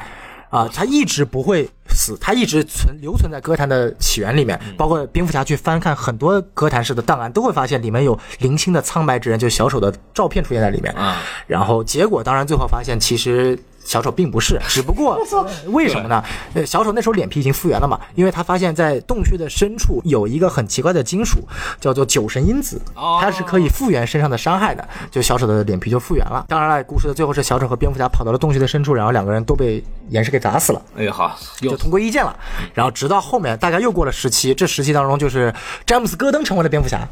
[0.49, 10.95] 啊，他一直不会死，他一直存留存在歌坛的起源里面，包括蝙蝠侠去翻看很多歌坛式的档案，都会发现里面有零星的苍白之人，就是小丑的照片出现在里面。
[10.95, 15.19] 啊，然后结果当然最后发现，其实小丑并不是，只不过
[15.71, 16.23] 为什么呢？
[16.55, 21.39] 呃，小丑那时候脸皮已经复原了嘛，因为他发现，在洞穴的深处有一个很奇怪的金属，
[21.81, 26.45] 叫做酒神因子哦，它是可以复原身上的伤害的，就小丑的脸皮就复原了。
[26.49, 30.83] 当然了，故事的最后是小丑和蝙蝠侠跑到了洞穴的深处，然后两个人都被岩石给砸死了。
[30.97, 32.37] 哎，好，又就同归于尽了，
[32.75, 35.55] 然后直到后面大家又过了时期，这时期当中就是
[35.87, 37.07] 詹姆斯·戈登成为了蝙蝠侠，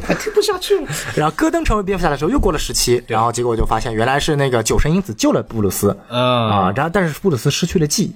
[0.00, 0.88] 快听不下去了。
[1.14, 6.20] 然后戈登成为蝙蝠侠的时候又过了十期，然后结果就发现原来是那个酒神因子救了布鲁斯嗯
[6.50, 8.14] 啊，然后但是布鲁斯失去了记忆。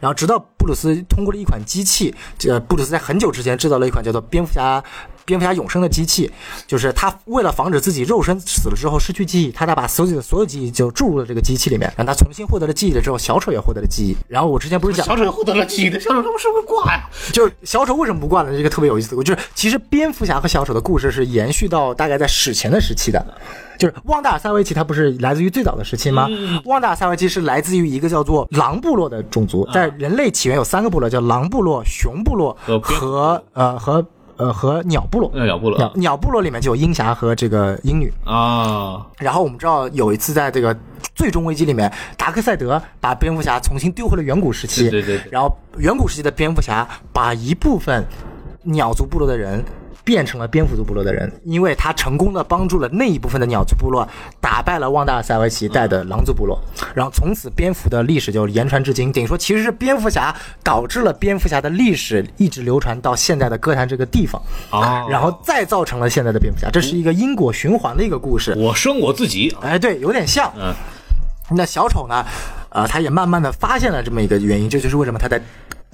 [0.00, 4.82] 然后，直到布鲁斯通过了一款机器，这布鲁斯在很久之前制造了一款叫做蝙蝠侠
[5.24, 6.28] 蝙蝠侠永生的机器，
[6.66, 14.16] 就是他为了防止自己肉身死了之后失去记忆，他他把所有的所有记忆就注入了这个机器里面，让他重新获得了记忆了之后，小丑也获得了记忆。
[14.26, 17.08] 然后我之前不是讲小丑获得了记忆的，小丑他们是不是挂呀？
[17.32, 18.50] 就是小丑为什么不挂呢？
[18.56, 23.24] 这个特别有意思我，就是其实蝙蝠侠和小丑的故事是延续到大概在史前的时期的。
[23.78, 26.26] 就是旺达尔塞维奇，他不是来自于最早的时期吗？
[26.64, 34.04] 旺达尔塞维奇是来自于一个叫做狼部落的种族，在人类起源有三个部落，叫狼部落、熊部落和呃和
[34.36, 35.30] 呃和鸟部落。
[35.34, 38.12] 鸟部鸟鸟部落里面就有鹰侠和这个鹰女。
[38.24, 40.76] 啊，然后我们知道有一次在这个
[41.14, 44.82] 最终危机里面，达克赛德把蝙蝠侠重新丢回了远古时期。
[44.90, 48.04] 对对对对然后远古时期的蝙蝠侠把一部分
[48.62, 49.64] 鸟族部落的人。
[50.04, 54.08] 变成了蝙蝠族部落的人，因为他成功的帮助了那一部分的鸟族部落，
[54.40, 56.60] 打败了旺达尔塞维奇带的狼族部落，
[56.94, 59.12] 然后从此蝙蝠的历史就言传至今。
[59.12, 64.40] 等于说，其实是蝙蝠侠导致了蝙蝠侠的历史一直流传到现在的歌坛这个地方，
[64.70, 68.54] 啊然后再造成了现在的蝙蝠侠，这是一个因果循环的一个故事。
[68.56, 70.52] 我生我自己，哎，对，有点像。
[70.56, 70.74] 嗯，
[71.50, 72.24] 那小丑呢？
[72.70, 75.40] 呃，他也慢慢的发现了这么一个原因，这就是为什么他在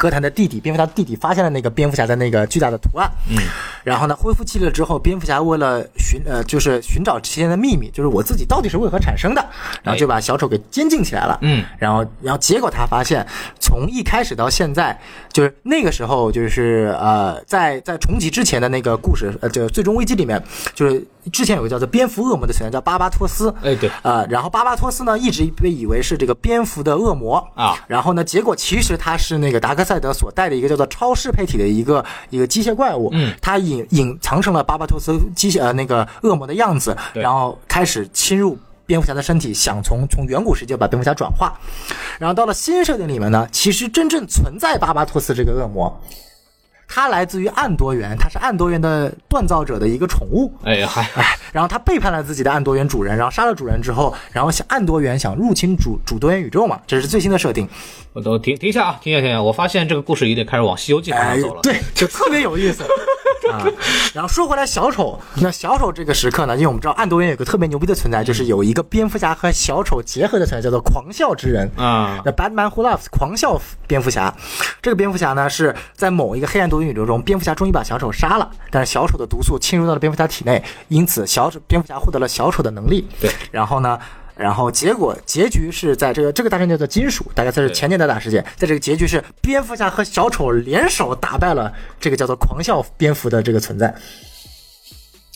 [0.02, 3.08] 歌坛的弟弟蝙蝠侠弟弟发现了那个蝙蝠侠的那个巨大的图案。
[3.30, 3.36] 嗯，
[3.84, 9.48] 然后呢，恢复记忆了之后，蝙蝠侠为了寻呃，就是寻找之前的秘密，就是我自己到底是为何产生的，
[9.80, 11.38] 然后就把小丑给监禁起来了。
[11.42, 13.24] 嗯，然后然后结果他发现，
[13.60, 14.98] 从一开始到现在，
[15.32, 20.42] 就是那个时候，就是呃，在在重启之前的那个故事，呃，就最终危机里面，
[20.74, 21.00] 就是
[21.30, 23.54] 之前有个叫做蝙蝠恶魔的存在，叫巴巴托斯。
[23.62, 38.58] 哎对呃，然后巴巴托斯呢，一直被以为是这个蝙蝠的恶魔啊然后呢，结果其实他是那个达克赛德所带的一个叫做超适配体的一个一个机械怪物，嗯，他隐隐藏成了巴巴托斯机械呃那个恶魔的样子，然后开始侵入。
[38.84, 41.54] 蝙蝠侠的身体想从从远古世界把蝙蝠侠转化，
[42.18, 46.00] 然后到了新设定里面呢，其实真正存在巴巴托斯这个恶魔，
[46.94, 50.52] 他来自于暗多元，他是暗多元的锻造者的一个宠物。
[50.62, 57.66] 哎呀，嗨，哎，然后他背叛了自己的暗多元主人，然后杀了主人之后，然后想暗多元想入侵主主多元宇宙嘛，这是最新的设定。
[58.12, 62.84] 我都停停下啊，停下停下，我发现这个故事有点开始往《西游记》方哎向走了。，对，就特别有意思。
[63.52, 63.64] 啊，
[64.14, 71.70] 然后说回来，小丑，那小丑这个时刻呢，因为我们知道暗多元有个特别牛逼的存在，就是有一个蝙蝠侠和小丑结合的存在，叫做狂笑之人。
[71.76, 74.34] 啊，那 Batman Who Loves 狂笑蝙蝠侠，
[74.80, 83.06] 这个蝙蝠侠呢是在某一个黑暗多元宇宙中，蝙蝠侠终于把小丑杀了，但是小丑的毒素侵入到了蝙蝠侠体内，因此小丑蝙蝠侠获得了小丑的能力。
[83.20, 83.98] 对，然后呢？
[84.42, 88.44] 然后结果结局是在这个这个大战叫做金属，大概算是前年的大事件。
[88.56, 93.94] 在这个结局是蝙蝠侠和小丑联手打败了这个叫做狂笑蝙蝠的这个存在。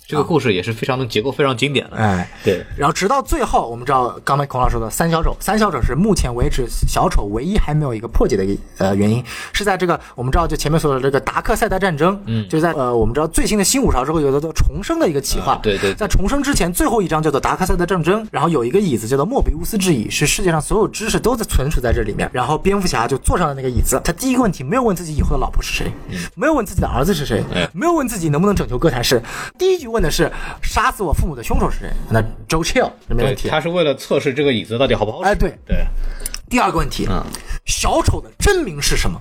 [0.08, 1.96] 这个故事也是非常的结构非常经典的。
[1.96, 8.46] 哎，对，然后直到最后，我们知道刚才孔老师说的三小丑，三小丑是目前为止小丑唯一还没有一个破解的
[8.78, 25.90] 呃原因，是在这个我们知道就前面说的这个达克赛德战争，嗯，就在呃我们知道最新的新五朝之后有叫做重生的一个企划，啊对对在重生之前最后一章叫做达克赛德战争，然后有一个椅子叫做莫比乌斯之椅，是世界上所有知识都在存储在这里面，然后蝙蝠侠就坐上了那个椅子，他第一个问题没有问自己以后的老婆是谁，
[26.36, 29.20] 没有问自己的儿子是谁，哎没有问自己能不能拯救哥谭市，
[29.58, 30.30] 第一句问的是
[30.62, 31.90] 杀死我父母的凶手是谁？
[32.10, 33.48] 那 Joe Chill 没问题。
[33.48, 35.28] 他是为了测试这个椅子到底好不好使。
[35.28, 35.56] 哎，对。
[35.66, 35.86] 对，
[36.48, 37.22] 第二个问题，嗯
[37.64, 39.20] 小丑的真名是什么？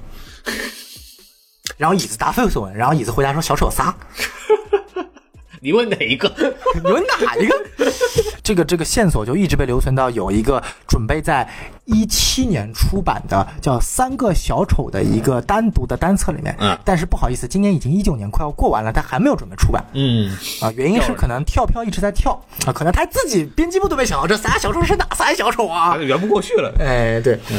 [1.77, 3.93] 然后椅子答非所问，然后椅子回答说小丑仨。
[5.65, 6.31] 你问哪一个？
[6.75, 7.55] 你问哪一个？
[8.43, 11.49] 这个这个线索就一直被留存到有一个准备在
[11.85, 16.55] 一七年出版的叫《三个小丑》的一个单独的单册里面。
[16.59, 19.83] 嗯但是不好意思，今年已经一九年快要过完了，他还没有准备出版。
[19.93, 25.97] 嗯，啊，原因是可能跳票一直在跳啊，可能他自己编辑部都没想到这仨小丑是哪仨小丑啊他。
[25.97, 26.71] 圆不过去了。
[26.79, 27.57] 哎，对，嗯。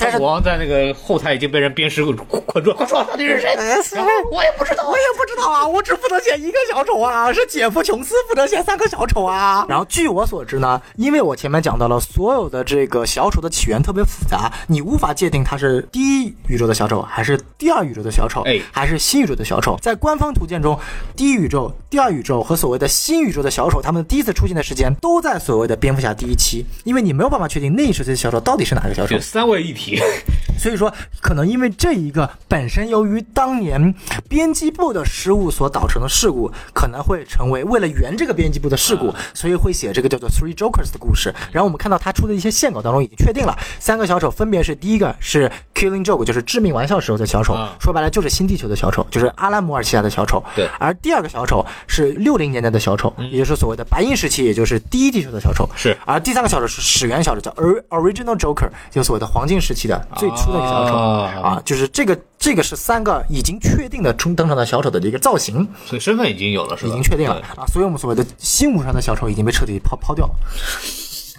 [0.00, 2.24] 但是国王在那个后台已经被人鞭尸捆住，
[2.74, 3.54] 快说到底是谁？
[3.54, 9.66] 哎我也不知道，我也不知道啊，我只负责写一个小丑啊，是姐夫琼斯负责写三个小丑啊。
[9.68, 19.78] 然后据我所知呢，因为我前面讲到了，所有的这个小丑的起源特别复杂，你无法界定他是第一宇宙的小丑，还是第二宇宙的小丑，哎还是新宇宙的小丑。
[19.80, 20.78] 在官方图鉴中，
[21.16, 29.18] 第一宇宙、第二宇宙和所谓的新宇宙的小丑，他们第一次出现的时间都在所谓的蝙蝠侠第一期，因为你没有办法确定那一时期的小丑到底是哪个小丑。
[29.20, 29.89] 三位一体。
[30.60, 33.94] 所以说，可能因为这一个本身由于当年
[34.28, 41.34] 编辑部的失误所导成的事故，可能会成为为了圆这个编辑部的事故，所以会写这个叫做 Three Jokers 的故事。
[41.50, 50.44] 然后我们看到他出的一些线稿当中已经确定了，三个小丑分别是第一个是 Killing Joke，就是致命玩笑时候的小丑，啊说白了就是新地球的小丑，就是阿拉摩尔旗下的小丑。
[50.54, 55.66] 对而第二个小丑是六零年代的小丑，也就是所谓的白银时期，也就是第一地球的小丑。
[55.74, 66.90] 是而第三个小丑是始源小丑，叫 Or- Original Joker，就所谓的黄金时期的最初的一个小丑、啊啊，就是这个这个是三个已经确定的冲登场的小丑的一个造型，所以身份已经有了，是吧？
[66.90, 67.36] 已经确定了。
[67.56, 70.32] 啊，所以我们所谓的新五上的小丑已经被彻底抛抛掉了。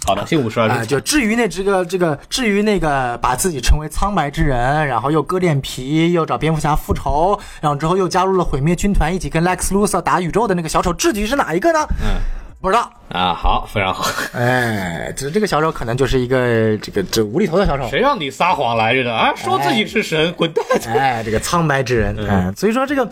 [0.04, 11.78] 好的，新五十啊、二就至于那这个这个至于那个把自己称为苍白之人，然后又割脸皮，又找蝙蝠侠复仇，然后之后又加入了毁灭军团，一起跟 Lex Luthor 打宇宙的那个小丑，至于是哪一个呢？
[12.00, 12.18] 嗯
[12.62, 12.90] 不知道。
[13.08, 14.08] 啊，好，非常好。
[14.32, 17.86] 哎，这这个小丑可能就是一个这个这无厘头的小丑。
[17.90, 19.34] 谁让你撒谎来着的啊？
[19.36, 20.64] 说自己是神，滚蛋！
[20.96, 23.06] 哎，这个苍白之人，嗯，所以说这个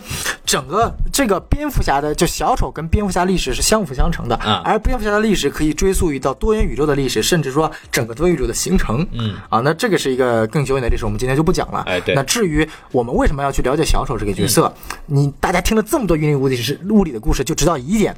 [0.46, 11.82] 整个这个蝙蝠侠的就小丑跟蝙蝠侠历史是相辅相成的，嗯而蝙蝠侠的历史可以追溯于到多元宇宙的历史，甚至说整个多元宇宙的形成，嗯，啊，那这个是一个更久远的历史，我们今天就不讲了。
[11.86, 14.72] 哎对那至于我们为什么要去了解小丑这个角色，
[15.05, 18.16] 你大家听了这么多云里雾里是雾里的故事，就知道一点，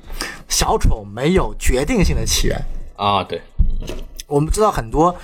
[0.48, 2.60] 小丑没有决定性的起源。
[2.96, 3.40] 啊，对，
[4.26, 5.14] 我们知道很多，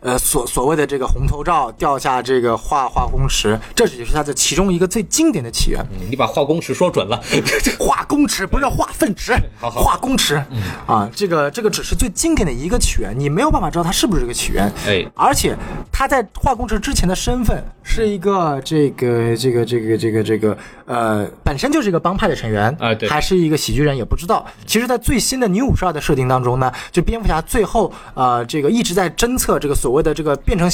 [0.00, 5.84] 呃，所所谓的这个红头罩掉下这个化化工池，这只是它的其中一个最经典的起源。
[6.08, 7.20] 你把化工池说准了。
[7.78, 10.42] 化工池不是化粪池，好好化工池
[10.86, 14.72] 啊，这个这个只是最经典的一个起源，你没有办法知道它是不是这个起源。
[14.86, 15.56] 哎而且
[15.90, 24.46] 他在化工池之前的身份是一个这个这个这个这个这个呃，本身就是一个帮派的成员啊对还是一个喜剧人也不知道。
[24.64, 30.68] 其实，在最新的女五十二的设定当中呢，就蝙蝠侠最后呃这个一直在侦测这个所谓的这个变成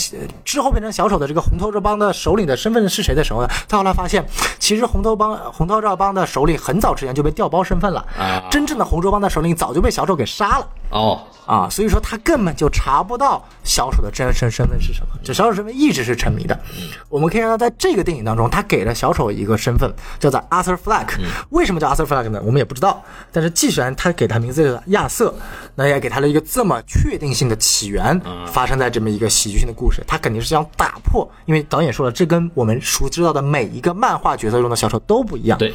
[0.45, 4.25] 之后变成小丑的这个红头罩帮的首领的身份是谁的时候呢，他后来发现，
[4.59, 10.69] 其实红头帮红头罩帮的首领很早之前就被调包身份了，啊真正的红头帮的首领早就被小丑给杀了。
[10.91, 16.57] 哦，啊，所以说他根本就查不到小丑的真实身份是什么，这小丑身份一直是沉迷的。
[17.09, 21.09] 我们可以看到，在这个电影当中，他给了小丑一个身份，叫做 Arthur Fleck。
[21.51, 22.41] 为什么叫 Arthur Fleck 呢？
[22.45, 23.03] 我们也不知道。
[23.33, 25.35] 但是既然他给他名字叫亚瑟，
[25.75, 35.59] 那也给他了一个这么确定性的起源，发生在这么一个喜剧性的故事，他肯定是想打破，因为导演说了，这跟我们熟知到的每一个漫画角色中的小丑都不一样。
[35.59, 35.73] 对，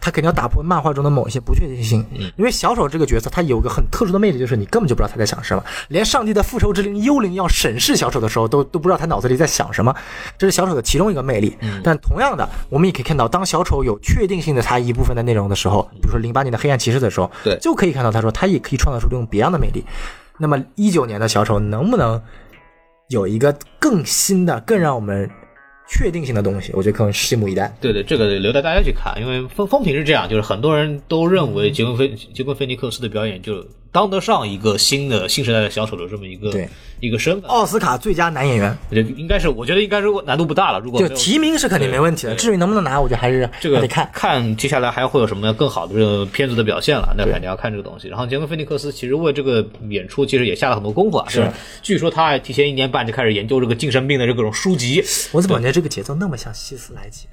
[0.00, 2.04] 他肯定要打破漫画中的某一些不确定性。
[2.12, 9.94] 嗯，因为小丑这个角色，他有个很特殊的魅力，就是你根本就不知道他在想什么，连上帝的复仇之灵幽灵要审视小丑的时候，都都不知道他脑子里在想什么。
[10.36, 11.56] 这是小丑的其中一个魅力。
[11.60, 19.84] 嗯，但同样的，我们也可以看到，当小丑有确定性的他一部分的内容的时候，比如说零八年的黑暗骑士的时候，对就可以看到他说他也可以创造出这种别样的魅力。
[20.38, 22.20] 那么一九年的小丑能不能
[23.08, 25.30] 有一个更新的、更让我们
[25.88, 26.72] 确定性的东西？
[26.74, 27.72] 我觉得可能拭目以待。
[27.80, 33.64] 对对，这个留待大家去看，因为风风评是这样，就是很多人都认为杰昆菲杰昆菲尼克斯的表演就
[33.94, 36.50] 当得上一个新的新时代的小丑的这么一个
[36.98, 40.80] 一个身份，奥斯卡最佳男演员，我觉得应该是，我觉得应该是难度不大了。
[40.80, 44.10] 如果就提名是肯定没问题的，至于能不能拿，我觉得还是这个还得看。
[44.12, 48.08] 看接下来还会有什么更好的这个片子的表现了，那肯定要看这个东西。
[48.08, 51.48] 然后杰克菲尼克斯其实为这个演出其实也下了很多功夫啊，是，
[51.80, 55.00] 据说他还提前一年半就开始研究这个精神病的这各种书籍。
[55.30, 57.28] 我怎么感觉这个节奏那么像希斯莱杰？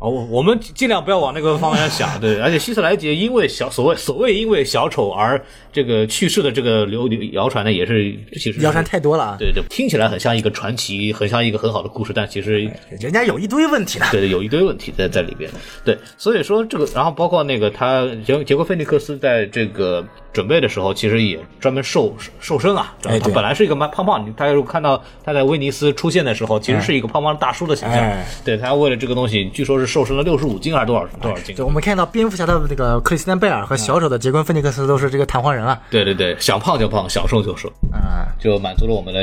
[0.00, 2.40] 哦，我我们尽量不要往那个方向想，对。
[2.40, 5.38] 而且希斯莱杰因为小所谓所谓因为小丑而
[5.70, 9.36] 这个去世的这个流流谣传呢，也是其实谣传太多了啊！
[9.38, 12.60] 对对，听起来很像一个传奇，很像一个很好的故事，但其实
[12.98, 14.06] 人家有一堆问题呢。
[14.10, 15.50] 对对，有一堆问题在在里边。
[15.84, 22.94] 对，所以说这个，然后包括那个他杰杰克菲尼克斯在这个准备的时候，其实也专门瘦瘦身啊。
[23.02, 27.98] 他本来是一个蛮胖胖，大家如果看到他在威尼斯出现的时候，其实是一个胖胖大叔的形象。
[27.98, 31.54] 哎对他为了这个东西，据说是瘦身了六十五斤还是多少多少斤？
[31.54, 35.80] 就我们看到蝙蝠侠的那个克里斯汀贝尔和小丑的杰昆菲尼克斯都是这个弹簧人啊。
[35.90, 39.20] 对对 对，想胖就胖，想瘦就瘦，啊就满足了我们的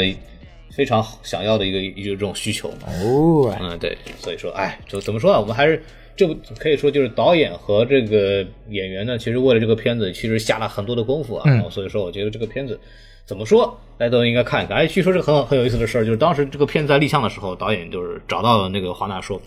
[0.75, 2.69] 非常想要的一个一个这种需求。
[2.85, 5.39] 哦，嗯，对，所以说，哎，就怎么说呢？
[5.39, 5.83] 我们还是
[6.17, 11.43] 这部可以说就是导演和这个演员呢，其实为了这个片子，其实下了很多的功夫啊。
[11.45, 12.79] 然后所以说，我觉得这个片子
[13.25, 14.75] 怎么说，大家都应该看一看。
[14.75, 19.39] 哎，据说这个很好很有意思的事儿，就是当时这个片子在立项的时候，导演就是找到了那个华纳说，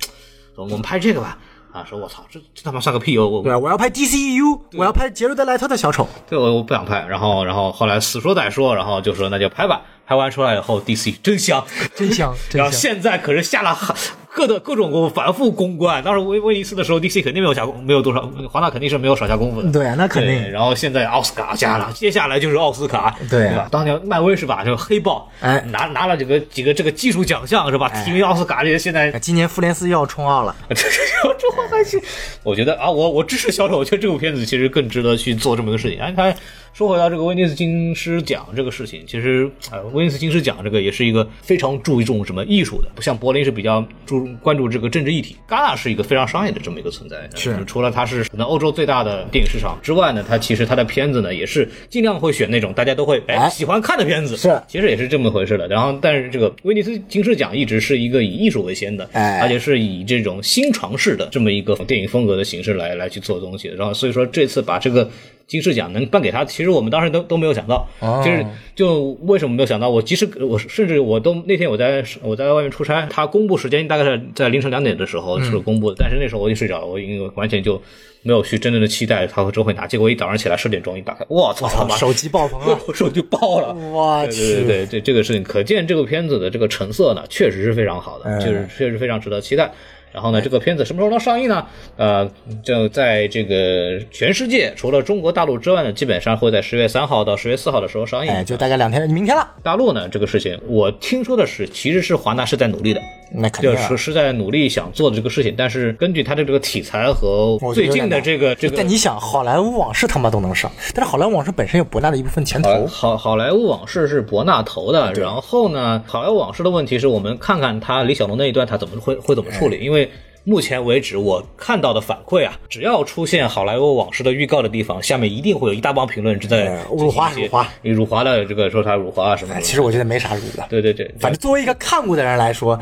[0.55, 1.37] 说我们拍这个吧。
[1.73, 3.17] 啊，说我操，这这他妈算个屁！
[3.17, 6.05] 哦我对啊，我要拍 DCEU，我要拍杰瑞德莱特的小丑。
[6.29, 9.83] 对，我我不想拍，然后然后后来死说歹说，然后就说那就拍吧。
[10.05, 11.65] 拍完出来以后，DC 真香，
[11.95, 13.95] 真香真 然后现在可是下了很
[14.35, 16.03] 各的各种反复公关。
[16.03, 19.71] 当时威威尼斯的时候，DC 肯定没有下功，没有多少，华纳肯定是没有少下功夫的。
[19.73, 20.51] 对啊，那肯，定。
[20.51, 23.69] 然后现在奥斯卡加了，接下来就是奥斯卡，对啊吧？
[23.71, 24.63] 当年漫威是吧？
[24.65, 27.89] 这个黑豹，哎拿拿了几个几个这个技术奖项是吧？
[28.05, 32.01] 提名奥斯卡，这现在今年复联四又要冲奥了， 这这这话还行，
[32.43, 36.01] 我觉得啊，我我支持小丑，我觉得这部片子其实更值得去做这么一个事情。
[36.01, 36.35] 哎，看
[36.73, 47.29] 说回到这个威尼斯金狮奖这个事情，其实呃，威尼斯金狮奖这个也是一个非常注重什么艺术的，不像柏林是比较注关注这个政治议题，戛纳是一个非常商业的这么一个存在。
[47.35, 55.69] 是呃除了它是可能欧洲最大的电影市场之外呢，它其实它的片子呢也是尽量会选那种大家都会哎哎喜欢看的片子，是其实也是这么回事的。
[55.69, 63.75] 然后，但是这个威尼斯金狮奖一直是一个以艺术为先的，哎而且是以这种新尝试的这么一个电影风格的形式来来去做东西的。
[63.75, 65.09] 然后，所以说这次把这个
[65.51, 68.47] 金狮奖能颁给他，其实我们当时都都没有想到，哦就是
[68.77, 69.91] 就为什么没有想到？
[69.91, 77.83] 我即使我甚至我都那天我在我在外面出差，他公布时间大概是在凌晨两点的时候是公布的，但是那时候我已经睡着了，我已经完全就
[78.23, 79.89] 没有去真正的期待他会真会拿。
[79.89, 81.97] 结果一早上起来十点钟一打开，我操他妈！
[81.97, 89.73] 手机爆棚了， 我手机爆了，我对对对对，这这个事情可见这个片子的这个成色呢，确实是非常好的，嗯就是确实非常值得期待。
[90.13, 91.67] 然后呢，这个片子什么时候能上映呢？
[91.97, 92.29] 呃，
[92.63, 98.33] 就在这个全世界除了中国大陆之外呢，基本上会在十月三号到十月四号的时候上映。
[98.33, 103.01] 哎，就大概两天，明天了，大陆呢，这个事情我听说的是，其实是华纳是在努力的，
[103.33, 103.89] 那肯定啊。
[103.89, 120.11] 就是是在努力想做的这个事情，但是根据他的这个题材和最近的这个这个但你想，好莱坞往事他妈都能上，但是好莱坞往事本身有博纳的一部分钱好投，好好莱坞往事是博纳投的，然后呢，好莱坞往事的问题是我们看看他李小龙那一段他怎么会会怎么处理，因为。
[120.43, 127.69] 目前为止，我看到的反馈啊，只要出现好莱坞往事的预告的地方，下面一定会有一大帮评论正在哎辱华辱华。
[127.83, 129.63] 辱华的这个说他辱华啊什么哎，的。
[129.63, 130.65] 其实我觉得没啥辱的。
[130.71, 132.81] 对对对，反正作为一个看过的人来说，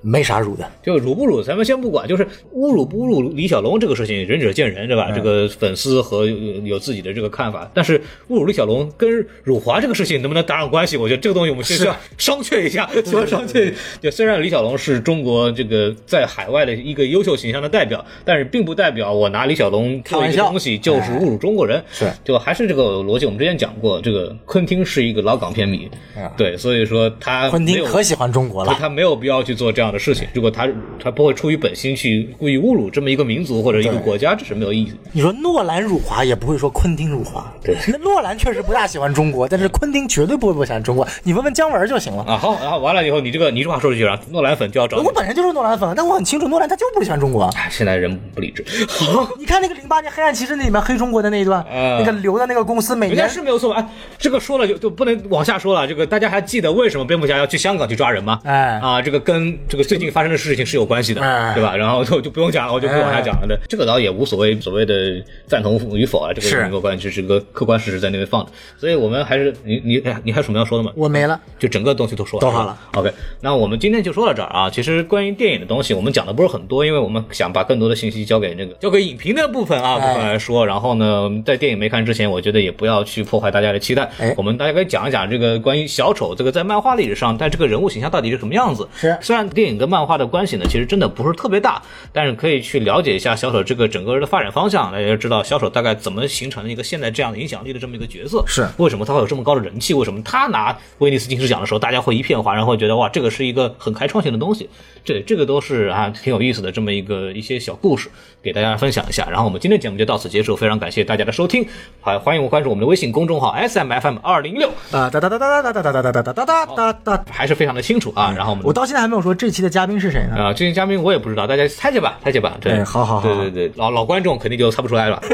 [0.00, 0.70] 没啥辱的。
[0.82, 2.24] 就辱不辱，咱们先不管，就是
[2.54, 5.10] 侮辱不侮辱李小龙这个事情，仁者见仁，对吧？
[5.10, 10.96] 这个粉丝和有有自己的这个看法，但是侮辱李小龙跟辱华这个事情能不能打上关系？
[10.96, 13.72] 我觉得这个东西我们先需要商榷一下，需要商榷。
[14.00, 21.82] 就虽然李小龙是中国这个在海外的一个优秀形象的代表，但是并不代表我拿李小龙开玩笑东西就是侮辱中国人。
[21.90, 25.88] 是就还是这个逻辑，我们之前讲过，这个昆汀是一个老港片迷，
[26.36, 30.26] 对，所以说他昆汀可喜欢中国了，他没有必要去做这样的事情。
[30.32, 30.68] 如果他
[31.02, 34.96] 他不会出于本心去故意侮辱这么一个民族或者一个国家，这是没有意义的。
[35.12, 41.06] 你说诺兰辱华也不会说昆汀辱华，对那诺兰确实不大喜欢中国，但是昆汀绝对不会不喜欢中国。
[41.22, 42.24] 你问问姜文就行了。
[42.24, 45.12] 啊，好，然后完了以后，你这个你这话说出去了，诺兰粉就要找我。
[45.12, 47.44] 本身就是诺兰粉，但我很清楚诺兰他就不喜欢中国。
[47.56, 53.80] 哎现在人不理智， 好，你看那个零八年《黑暗骑士》那里面黑中国的那一段，嗯那个留的那个公司每年是没有错吧？
[53.80, 55.86] 哎，这个说了就就不能往下说了。
[55.86, 58.40] 这个大家还记得为什么蝙蝠侠要去香港去抓人吗？
[58.44, 61.76] 哎啊，这个跟这个最近发生的事情是有关系的，哎对吧？
[61.76, 63.56] 然后就就不用讲了，我就不往下讲了对。
[63.68, 68.52] 这个倒也无所谓所谓的赞同与否啊，这个是没有关系，这是个客观事实在那边放着。
[68.76, 70.92] 所以我们还是你你哎你还有什么要说的吗？
[70.96, 71.40] 我没了。
[71.58, 74.70] 就整个东西都说都好了 OK，那我们今天就说到这儿啊。
[74.70, 80.66] 其实关于电影的东西，我们讲的不是很多，因为我们想把更多的信息交给那个交给影评的部分啊部哎分来说。
[80.66, 84.08] 然后呢，在电影没看之前，我觉得也不要去破坏大家的期待。
[84.18, 88.86] 哎我们大家可以讲一讲这个关于小丑这个在漫画历史上，但这个人物形象到底是什么样子。
[88.94, 91.80] 是虽然电影跟漫画的关系呢，其实真的不是特别大，
[92.12, 98.42] 但是可以去了解一下小丑这个整个人的发展方向，大家就知道小丑大概怎么形成了一个现在这样的影响力的这么一个角色。
[98.46, 99.94] 是为什么他会有这么高的人气？
[99.94, 104.68] 为什么他拿威尼斯金狮奖的时候，大家会一片哗然，会觉得哇，这个是一个很开创性的东西？
[105.04, 108.10] 这这个都是啊挺有意思的这么一个一些小故事，
[108.42, 109.26] 给大家分享一下。
[109.30, 111.66] 然后我们今天节目就到此结束，非常感谢大家的收听，
[112.00, 117.24] 好欢迎关注我们的微信公众号 S M F M 二零六，啊哒哒哒哒哒哒哒哒哒哒哒哒哒哒。
[117.30, 118.32] 还是非常的清楚啊。
[118.36, 120.36] 然后我们我到现在还没有说这期的嘉宾是谁呢？
[120.36, 122.56] 啊，这些嘉宾我也不知道，大家猜猜吧，猜猜吧。
[122.60, 125.20] 对，哎好好好对对对，老老观众肯定就猜不出来了。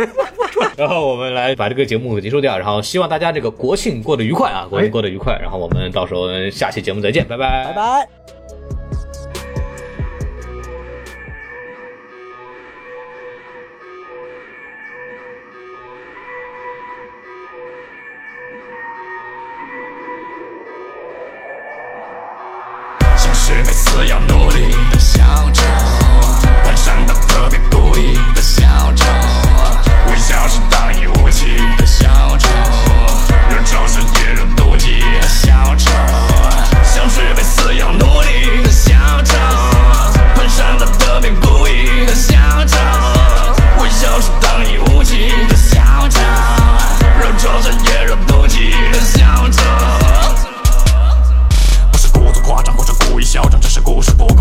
[0.76, 5.36] 然后我们来把这个节目结束掉，然后希望大家这个国庆过得愉快啊，国庆过得愉快。
[5.40, 8.33] 然后我们到时候下期节目再见，拜拜，拜拜。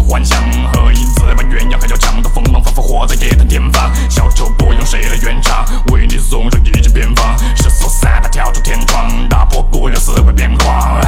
[0.08, 0.40] 幻想。
[0.74, 3.92] 何以自把鸳鸯还要强的锋芒，仿佛活在夜的天方。
[4.10, 7.38] 小丑不用谁来圆场，为你送上一支偏方。
[7.56, 11.00] 是所赛他跳出天窗，打破固有思维变狂。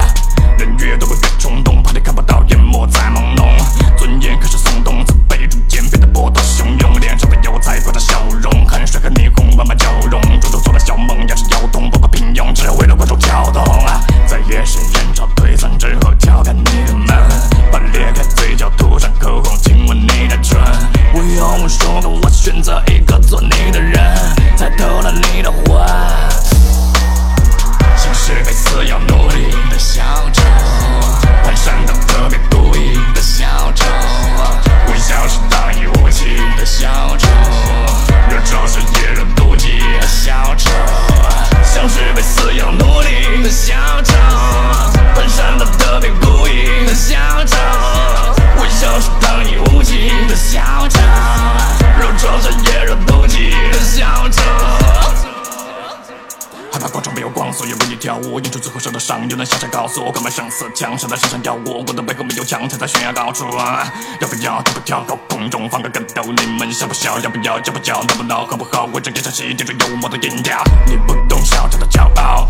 [0.57, 3.43] 人越多会越冲动，怕你看不到，淹没在朦胧。
[3.97, 10.21] 尊严开始松动，自卑逐渐变得波涛汹涌，脸上的油彩挂着笑容，汗水和霓虹慢慢交融。
[10.39, 11.64] 注重做了小梦，要是有
[61.45, 63.87] 要我，我的背后没有墙，踩在悬崖高处啊！
[64.19, 66.23] 要不要跳不跳高空中放个跟斗？
[66.23, 67.19] 你们笑不笑？
[67.19, 68.01] 要不要要不叫？
[68.01, 68.45] 闹不闹？
[68.47, 68.89] 好不好？
[68.91, 72.47] 我这一场戏，接着幽默的音调，你不懂小丑的骄傲，